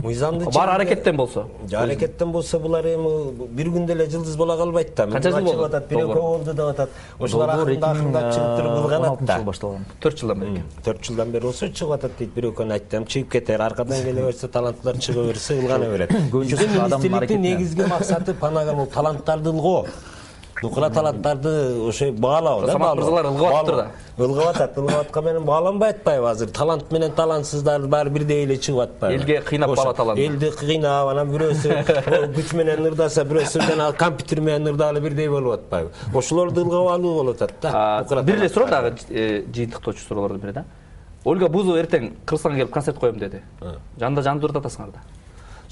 мыйзамды 0.00 0.46
баары 0.54 0.72
аракеттен 0.72 1.16
болсо. 1.16 1.46
Аракеттен 1.72 2.32
болсо 2.32 2.58
булар 2.58 2.86
эми 2.86 3.46
бир 3.48 3.68
күндө 3.74 3.92
эле 3.92 4.06
жылдыз 4.10 4.36
боло 4.36 4.56
калбайт 4.56 4.94
да. 4.96 5.06
Канча 5.06 5.30
жыл 5.30 5.44
болду? 5.44 5.64
атат 5.64 5.88
бирөө 5.90 6.06
көп 6.08 6.20
болду 6.20 6.54
деп 6.54 6.70
атат. 6.70 6.90
Акырында 7.20 7.90
акырындап 7.90 8.30
чыгып 8.32 8.56
туруп 8.56 8.78
ылганат 8.78 9.20
2016 9.20 9.26
да. 9.26 9.36
жылы 9.36 9.46
башталган. 9.50 9.84
Төрт 10.00 10.22
жылдан 10.22 10.40
бери 10.40 10.62
төрт 10.84 11.04
жылдан 11.08 11.34
бери 11.34 11.44
болсо 11.44 11.68
чыгып 11.68 11.94
атат 11.98 12.16
дейт. 12.18 12.32
Бирөө 12.36 12.54
экөөнү 12.54 12.78
айттым 12.78 13.06
чыгып 13.06 13.30
кетер 13.36 13.60
аркадан 13.60 14.02
келе 14.06 14.24
берсе 14.30 14.48
таланттуулар 14.48 14.98
чыга 14.98 15.26
берсе 15.28 15.58
ылгана 15.60 15.90
берет. 15.94 16.10
Аракетинен. 16.12 17.42
негизги 17.42 17.84
максаты 17.84 18.34
панаган 18.34 18.86
таланттарды 18.86 19.50
ылгоо 19.50 19.86
нукура 20.62 20.88
таланттарды 20.90 21.88
ошо 21.88 22.12
баалоо 22.12 22.60
да 22.66 22.72
Самат 22.72 22.96
мырзалар 22.96 23.26
ылгап 23.26 23.54
атыптыр 23.54 23.74
Баалоо. 23.74 23.90
ылгап 24.18 24.46
атат 24.54 24.78
ылгап 24.78 25.00
аткан 25.00 25.24
менен 25.24 25.44
бааланбай 25.44 25.90
атпайбы 25.90 26.28
азыр. 26.30 26.48
Талант 26.50 26.90
менен 26.92 27.12
талантсыздар 27.12 27.86
баары 27.88 28.10
бирдей 28.10 28.44
эле 28.44 28.56
чыгып 28.56 28.80
атпайбы. 28.82 29.16
Элге 29.22 29.40
кыйнап 29.40 29.70
Ошо, 29.70 29.82
баала 29.82 29.94
талантты. 29.94 30.26
элди 30.26 30.50
кыйнап 30.50 31.08
анан 31.08 31.30
бирөөсү 31.32 32.32
күч 32.36 32.54
менен 32.56 32.86
ырдаса 32.86 33.24
бирөөсү 33.24 33.60
жанагы 33.66 33.96
компьютер 33.96 34.40
менен 34.40 34.68
ырдагалы 34.74 35.00
бирдей 35.00 35.28
болуп 35.28 35.54
атпайбы. 35.54 35.90
Ошолорду 36.14 36.60
ылгап 36.62 36.92
алуу 36.94 37.14
болуп 37.14 37.42
атат 37.42 37.60
да 37.60 38.22
бир 38.22 38.36
эле 38.36 38.48
суроо 38.48 38.68
дагы 38.68 38.94
э, 39.10 39.44
жыйынтыктоочу 39.52 40.00
суроолордун 40.06 40.40
бири 40.40 40.52
да. 40.52 40.64
Ольга 41.24 41.48
бузова 41.48 41.78
эртең 41.78 42.12
кыргызстанга 42.26 42.58
келип 42.58 42.72
концерт 42.72 42.98
коем 42.98 43.18
деди. 43.18 43.42
Жанында 43.98 44.22
жандуу 44.22 44.50
ырдатасыңар 44.50 44.92
да 44.92 45.00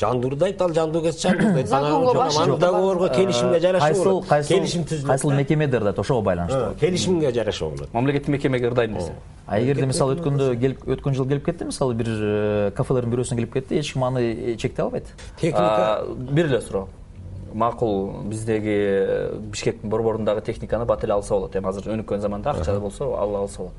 жандуу 0.01 0.31
ырдайт 0.31 0.63
ал 0.63 0.73
жандуу 0.75 1.03
кетсе 1.03 1.29
Законго 1.67 2.15
баш 2.15 2.37
аны 2.39 2.57
договорго 2.59 3.09
келишимге 3.09 3.61
жараша 3.61 3.87
кайсыл 3.87 4.05
болот. 4.05 4.47
келишим 4.49 4.85
түзүлөт 4.85 5.07
кайсыл 5.07 5.33
мекемеде 5.33 5.77
ырдайт 5.77 5.99
ошого 5.99 6.23
байланыштуу? 6.23 6.75
Келишимге 6.81 7.33
жараша 7.33 7.65
болот. 7.67 7.93
Мамлекеттик 7.93 8.29
мекемеге 8.29 8.69
ырдайм 8.69 8.95
десе 8.95 9.13
а 9.47 9.59
эгерде 9.61 9.87
мисалы 9.87 10.15
өткөндө 10.17 10.53
келип 10.61 10.85
өткөн 10.87 11.17
жылы 11.19 11.29
келип 11.35 11.45
кетти 11.45 11.67
мисалы 11.67 11.95
бир 11.95 12.07
э, 12.09 12.71
кафелердин 12.77 13.11
бирөөсүнө 13.11 13.41
келип 13.41 13.53
кетти 13.59 13.81
эч 13.81 13.93
ким 13.93 14.05
аны 14.05 14.23
э, 14.23 14.57
чектей 14.57 14.85
албайт. 14.85 15.11
Техника? 15.41 16.05
Бир 16.07 16.47
эле 16.47 16.61
суроо. 16.61 16.89
Макул 17.53 18.23
биздеги 18.31 18.77
э, 18.77 19.39
бишкектин 19.41 19.91
борборундагы 19.91 20.43
техниканы 20.43 20.85
бат 20.85 21.03
эле 21.03 21.15
алса 21.15 21.35
болот. 21.35 21.57
Эми 21.57 21.67
азыр 21.67 21.91
өнүккөн 21.97 22.23
заманда 22.23 22.51
акча 22.51 22.79
болсо 22.79 23.11
ала 23.19 23.41
алса 23.41 23.59
болот 23.59 23.75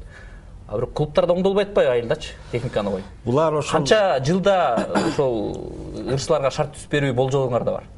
а 0.68 0.76
бирок 0.76 0.94
клубтарда 0.94 1.34
оңдолбой 1.34 1.66
атпайбы 1.66 1.92
айылдачы 1.92 2.36
техниканы 2.52 2.92
коюп 2.92 3.26
булар 3.26 3.54
ошол 3.60 3.80
канча 3.80 4.20
жылда 4.26 4.58
ошол 5.08 5.36
ырчыларга 6.08 6.52
шарт 6.52 6.76
түзүп 6.78 6.96
берүү 6.96 7.14
болжолуңар 7.18 7.66
да 7.68 7.72
бар? 7.80 7.90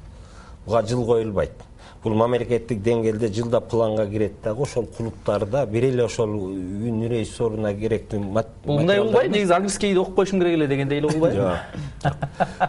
Буга 0.65 0.82
жыл 0.88 1.06
коюлбайт 1.06 1.63
бул 2.03 2.13
мамлекеттик 2.19 2.81
деңгээлде 2.83 3.29
жылда 3.33 3.61
планга 3.61 4.05
кирет 4.07 4.41
дагы 4.43 4.63
ошол 4.63 4.85
клубтарда 4.97 5.65
бир 5.65 5.83
эле 5.85 6.03
ошол 6.05 6.29
үн 6.29 7.07
режиссеруна 7.07 7.73
керектүү 7.73 8.19
бул 8.65 8.79
мындай 8.79 9.29
негизи 9.29 9.53
английскийди 9.53 9.99
окуп 9.99 10.15
коюшуң 10.15 10.39
керек 10.39 10.57
эле 10.57 10.67
дегендей 10.67 10.99
эле 10.99 11.07
болбойбу 11.07 11.35
жок. 11.35 12.11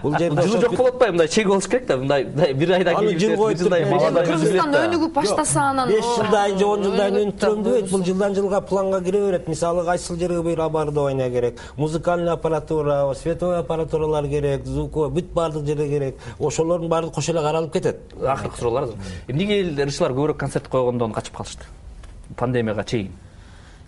Бул 0.02 0.18
жерде 0.18 0.42
жылы 0.42 0.60
жок 0.60 0.76
болуп 0.76 0.94
атпайбы 0.94 1.12
мындай 1.12 1.28
чек 1.28 1.46
болуш 1.48 1.66
керек 1.66 1.86
да 1.86 1.96
мындай 1.96 2.24
мындай 2.24 2.52
бир 2.54 2.72
айдан 2.72 2.96
Аны 2.96 3.14
кийин 3.14 3.20
жыл 3.20 3.36
коюп 3.36 3.60
мага 3.90 4.10
да 4.10 4.24
кыргызстанда 4.24 4.78
жүрүп 4.78 4.94
өнүгүп 4.94 5.12
баштаса 5.14 5.60
анан 5.70 5.88
беш 5.88 6.04
жылдан 6.04 6.58
же 6.58 6.66
он 6.66 6.82
жылдан 6.84 7.14
өнүгүп 7.14 7.40
турам 7.40 7.62
дебейт. 7.64 7.90
Бул 7.90 8.04
жылдан 8.04 8.34
жылга 8.34 8.60
планга 8.60 9.00
кире 9.04 9.20
берет. 9.26 9.48
Мисалы 9.48 9.84
кайсыл 9.84 10.16
жерге 10.16 10.42
бир 10.42 10.60
оборудование 10.60 11.30
керек? 11.30 11.60
Музыкальный 11.76 12.32
аппаратура 12.32 13.14
световой 13.14 13.58
аппаратуралар 13.58 14.28
керек 14.28 14.64
звуковой 14.64 15.10
бүт 15.10 15.32
баардык 15.32 15.66
жерде 15.66 15.88
керек. 15.88 16.16
Ошолордун 16.38 16.88
баардыгы 16.88 17.14
кошо 17.14 17.32
эле 17.32 17.40
каралып 17.40 17.72
кетет. 17.72 17.96
Акыркы 18.22 18.58
суроолор 18.58 18.90
эмнеге 19.28 19.60
эл 19.62 19.82
ырчылар 19.86 20.12
көбүрөөк 20.12 20.38
концерт 20.38 20.68
койгондон 20.68 21.12
качып 21.12 21.36
калышты? 21.36 21.64
Пандемияга 22.36 22.84
чейин. 22.84 23.12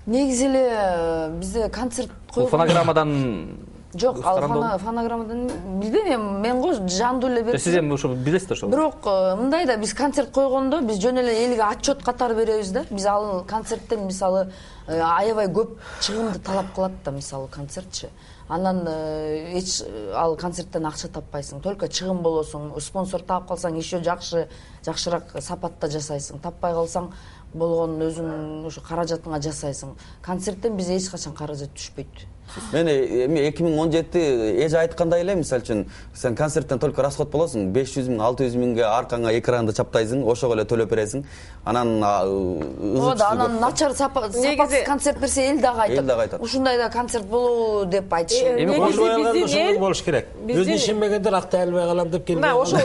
Негизи 0.07 0.46
эле 0.46 0.68
э, 0.70 1.31
бизде 1.38 1.68
концерт 1.68 2.11
бул 2.35 2.35
койгон 2.35 2.51
фонограммадан 2.51 3.59
жок 3.94 4.20
ал 4.25 4.79
фонограммадан 4.79 5.51
билбейм 5.81 6.40
мен 6.40 6.61
го 6.61 6.72
жандуу 6.72 7.31
эле 7.31 7.42
берип 7.42 7.61
сиз 7.61 7.75
эми 7.75 7.92
ошо 7.94 8.14
билесиз 8.14 8.49
да 8.49 8.55
ошол? 8.55 8.70
Бирок 8.70 9.07
э, 9.07 9.37
мындай 9.37 9.66
да 9.66 9.77
биз 9.77 9.94
концерт 9.94 10.31
койгондо 10.31 10.81
биз 10.83 11.01
жөн 11.03 11.18
эле 11.18 11.35
элге 11.46 11.62
отчет 11.62 12.03
катары 12.03 12.35
беребиз 12.35 12.70
да. 12.70 12.85
Биз 12.90 13.07
ал 13.07 13.44
концерттен 13.49 14.07
мисалы 14.07 14.53
э, 14.87 15.01
аябай 15.01 15.46
көп 15.46 15.77
чыгымды 16.01 16.38
талап 16.38 16.72
кылат 16.75 16.92
да 17.05 17.11
мисалы 17.11 17.49
концертчи 17.49 18.09
анан 18.48 18.85
э, 18.87 19.59
эч 19.59 19.82
ал 20.14 20.37
концерттен 20.37 20.87
акча 20.87 21.09
таппайсың. 21.09 21.61
Только 21.62 21.88
чыгым 21.88 22.22
болосуң 22.22 22.70
спонсор 22.80 23.22
таап 23.22 23.48
калсаң 23.48 23.76
еще 23.78 24.02
жакшы 24.02 24.46
жакшыраак 24.87 25.37
сапатта 25.40 25.90
жасайсың. 25.90 26.40
Таппай 26.44 26.74
калсаң 26.76 27.11
болгон 27.54 27.98
өзүңүн 28.06 28.66
ошо 28.70 28.85
каражатыңа 28.87 29.42
жасайсың. 29.42 29.96
Концерттен 30.22 30.76
бизде 30.76 30.96
эч 31.00 31.11
качан 31.11 31.35
каражат 31.35 31.74
түшпөйт 31.74 32.26
мен 32.72 32.88
эми 32.88 33.40
эки 33.48 33.62
миң 33.62 33.78
он 33.78 33.92
жети 33.92 34.20
эже 34.64 34.78
айткандай 34.78 35.20
эле 35.20 35.35
мисалы 35.35 35.62
үчүн 35.62 35.85
сен 36.14 36.35
концерттен 36.37 36.78
только 36.78 37.02
расход 37.02 37.30
болосуң 37.30 37.70
беш 37.72 37.92
жүз 37.96 38.09
миң 38.09 38.20
алты 38.22 38.46
жүз 38.48 38.56
миңге 38.56 38.85
аркаңа 38.87 39.32
экранды 39.38 39.72
чаптайсың 39.76 40.22
ошого 40.24 40.54
эле 40.54 40.64
төлөп 40.64 40.88
бересиң. 40.90 41.24
Анан 41.64 42.02
ооба 42.02 43.26
анан 43.30 43.59
начар 43.61 43.92
сапатсыз 43.92 44.44
концерт 44.87 45.18
берсе 45.20 45.50
эл 45.50 45.61
дагы 45.61 45.80
айтат 45.80 45.98
Эл 45.98 46.06
дагы 46.06 46.20
айтат. 46.22 46.40
ушундай 46.42 46.78
да 46.78 46.88
концерт 46.90 47.26
болобу 47.26 47.85
деп 47.90 48.12
айтышат 48.12 48.46
Э, 48.46 48.62
Эми 48.62 48.70
биздин 48.70 48.85
ошондой 48.85 49.72
эл 49.72 49.78
болуш 49.78 50.02
керек. 50.02 50.26
өзүнө 50.46 50.74
ишенбегендер 50.76 51.35
актай 51.35 51.62
албай 51.62 51.87
калам 51.87 52.11
деп 52.11 52.24
келбей 52.26 52.42
мына 52.42 52.54
ошол 52.54 52.78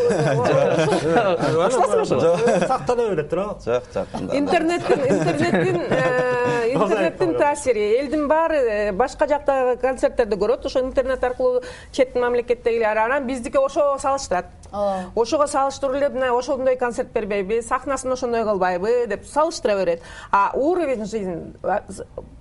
Коштасызбы 1.02 2.02
ошого 2.02 2.60
сактала 2.68 3.10
берет 3.10 3.30
туурабы 3.30 3.60
жок 3.66 3.84
жок 3.94 4.08
анда- 4.14 4.38
интернеттин 4.38 5.00
интернеттин 5.00 5.82
э, 5.90 6.61
интернеттин 6.74 7.36
таасири. 7.38 7.86
Элдин 8.00 8.28
баары 8.28 8.58
э, 8.58 8.92
башка 8.92 9.28
жактагы 9.28 9.78
концерттерди 9.78 10.36
көрөт 10.36 10.66
ошо 10.66 10.82
интернет 10.82 11.24
аркылуу 11.24 11.62
чет 11.92 12.16
мамлекеттегилер 12.16 12.98
анан 12.98 13.28
биздики 13.28 13.58
ошого 13.58 13.98
салыштырат. 13.98 14.46
Ооба. 14.72 15.12
ошого 15.16 15.48
салыштырып 15.48 15.96
эле 15.96 16.10
мына 16.10 16.32
ошондой 16.38 16.78
концерт 16.78 17.12
бербейби 17.12 17.62
сахнасын 17.62 18.14
ошондой 18.14 18.44
кылбайбы 18.44 19.06
деп 19.08 19.26
салыштыра 19.26 19.76
берет. 19.78 20.02
А 20.32 20.52
уровень 20.54 21.06
жизни 21.06 21.54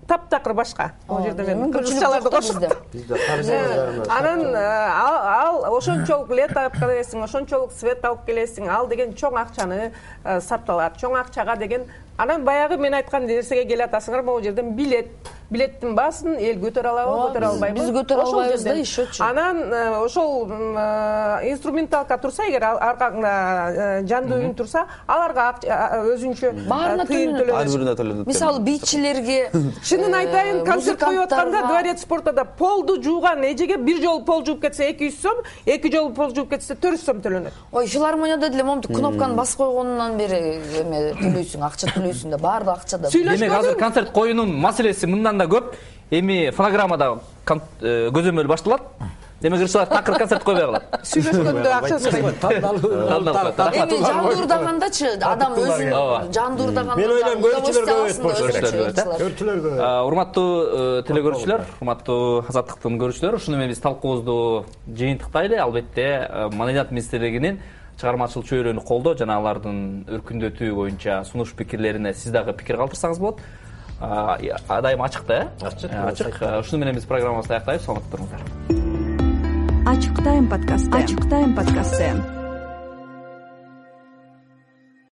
таптакыр 0.07 0.55
башка. 0.55 0.93
Ал 1.09 1.23
жерде 1.23 1.55
мен 1.55 1.73
кыргызчаларды 1.73 2.31
кошуп 2.31 2.57
бизде 2.93 3.11
Э, 3.51 4.05
анан 4.09 4.55
э, 4.55 4.57
ал 4.57 5.77
ошончолук 5.77 6.31
лет 6.31 6.57
алып 6.57 6.77
келесиң 6.81 7.25
ошончолук 7.25 7.73
свет 7.73 8.05
алып 8.05 8.25
келесиң 8.27 8.69
ал 8.71 8.89
деген 8.91 9.15
чоң 9.19 9.39
акчаны 9.41 9.91
сарпталат 10.25 10.99
чоң 11.01 11.17
акчага 11.21 11.57
деген 11.61 11.87
анан 12.21 12.45
баягы 12.45 12.77
мен 12.77 12.95
айткан 12.95 13.27
нерсеге 13.27 13.65
келатасыңар 13.75 14.23
могу 14.23 14.43
жерден 14.45 14.75
билет. 14.77 15.09
Билеттин 15.51 15.97
баасын 15.99 16.37
эл 16.39 16.61
көтөрө 16.63 16.91
алабы 16.93 17.15
көтөрө 17.25 17.47
албайбы. 17.49 17.81
биз 17.81 17.89
көтөрө 17.91 18.23
Ошол 18.23 18.37
албайбыз 18.39 18.63
да, 18.63 18.75
ещечи. 18.79 19.21
анан 19.21 19.57
э, 19.75 19.97
ошол 19.99 20.47
э, 20.47 21.51
инструменталка 21.51 22.19
турса 22.23 22.45
эгер 22.47 22.63
аркаңда 22.63 23.33
э, 23.33 24.07
жандуу 24.07 24.39
үн 24.39 24.55
турса 24.55 24.85
аларга 25.09 25.49
өзүнчө 26.13 26.53
Баарына 26.69 27.07
тыйын 27.09 27.35
төлөнөт. 27.35 27.57
ар 27.59 27.67
бирине 27.67 27.95
төлөнөт 27.99 28.27
мисалы 28.31 28.61
бийчилерге 28.61 29.51
чынын 29.91 30.15
айтайын 30.21 30.65
концерт 30.65 31.01
коюп 31.03 31.25
атканда 31.25 31.65
дворец 31.67 32.03
спортада 32.07 32.45
полду 32.45 33.03
жууган 33.03 33.43
эжеге 33.51 33.77
бир 33.77 34.01
жолу 34.05 34.23
пол 34.25 34.47
жууп 34.47 34.63
кетсе 34.63 34.93
эки 34.93 35.11
жүз 35.11 35.19
сом 35.21 35.43
эки 35.67 35.91
жолу 35.91 36.15
пол 36.15 36.31
жууп 36.33 36.51
кетсе 36.55 36.77
төрт 36.77 37.01
жүз 37.01 37.05
сом 37.11 37.21
төлөнөт. 37.27 37.51
Ой 37.73 37.87
филармонияда 37.89 38.51
деле 38.51 38.63
момнтип 38.63 38.95
кнопканы 38.95 39.35
басып 39.35 39.65
койгонунан 39.65 40.17
бери 40.17 40.61
эме 40.79 41.03
төлөйсүң 41.19 41.67
акча 41.67 41.91
төлөйсүң 41.91 42.10
да 42.13 42.39
баардык 42.39 42.77
акча 42.77 42.99
да. 42.99 43.11
Демек 43.11 43.53
азыр 43.53 43.77
концерт 43.77 44.11
коюунун 44.13 44.55
маселеси 44.57 45.07
мындан 45.07 45.39
да 45.39 45.45
көп. 45.45 45.75
Эми 46.11 46.51
фонограммада 46.51 47.21
э, 47.81 48.11
көзөмөл 48.11 48.47
башталат. 48.47 48.83
Демек 49.41 49.63
ырчылар 49.65 49.87
такыр 49.89 50.19
концерт 50.19 50.43
койбой 50.45 50.67
калат 50.67 50.83
сүйлөшкөндө 51.09 51.71
акча 51.73 51.99
сурайт 51.99 52.43
эми 52.45 54.01
жандуудагандачы 54.05 55.13
адам 55.17 55.55
Ооба. 55.55 55.63
өзүн 55.63 56.35
жандуудаганда 56.37 56.97
Мен 57.01 57.15
ойлойм 57.15 57.41
көрүүчүлөр 57.47 57.89
көбөйөт 57.89 58.21
болуш 58.21 58.39
керек. 58.45 58.67
Көрүүчүлөр 58.67 58.85
көбөйөт, 58.85 59.01
көрчүлөр 59.23 59.63
көп 59.65 59.81
А, 59.81 60.05
урматтуу 60.05 60.51
э, 60.61 61.03
телекөрүүчүлөр 61.09 61.67
урматтуу 61.81 62.21
азаттыктын 62.53 63.01
көрүүчүлөрү. 63.01 63.41
Ушуну 63.41 63.57
менен 63.57 63.73
биз 63.73 63.81
талкуубузду 63.81 64.67
жыйынтыктайлы 64.93 65.57
албетте 65.57 66.09
э, 66.29 66.49
маданият 66.53 66.93
министрлигинин 66.93 67.63
чыгармачыл 68.01 68.43
чөйрөнү 68.49 68.83
колдоо 68.87 69.15
жана 69.19 69.37
алардын 69.41 70.07
өркүндөтүү 70.09 70.75
боюнча 70.75 71.21
сунуш 71.29 71.53
пикирлерине 71.59 72.15
сиз 72.15 72.33
дагы 72.33 72.55
пикир 72.57 72.81
калтырсаңыз 72.81 73.21
болот. 73.21 73.45
Ар 74.01 74.83
дайым 74.83 75.03
ачык 75.03 75.27
да 75.27 75.43
э? 75.43 75.49
Ачык, 75.61 75.91
Э, 75.93 76.09
ачык. 76.09 76.37
Э, 76.41 76.61
ушуну 76.61 76.81
менен 76.81 76.95
биз 76.95 77.05
программабызды 77.05 77.55
аяктайбыз. 77.55 77.85
Саламатта 77.85 78.11
туруңуздар. 78.17 78.41
Ачык 79.87 80.25
тайм 80.25 80.49
подкасты. 80.49 80.97
Ачык 80.97 81.29
тайм 81.29 81.55
подкасты 81.55 82.40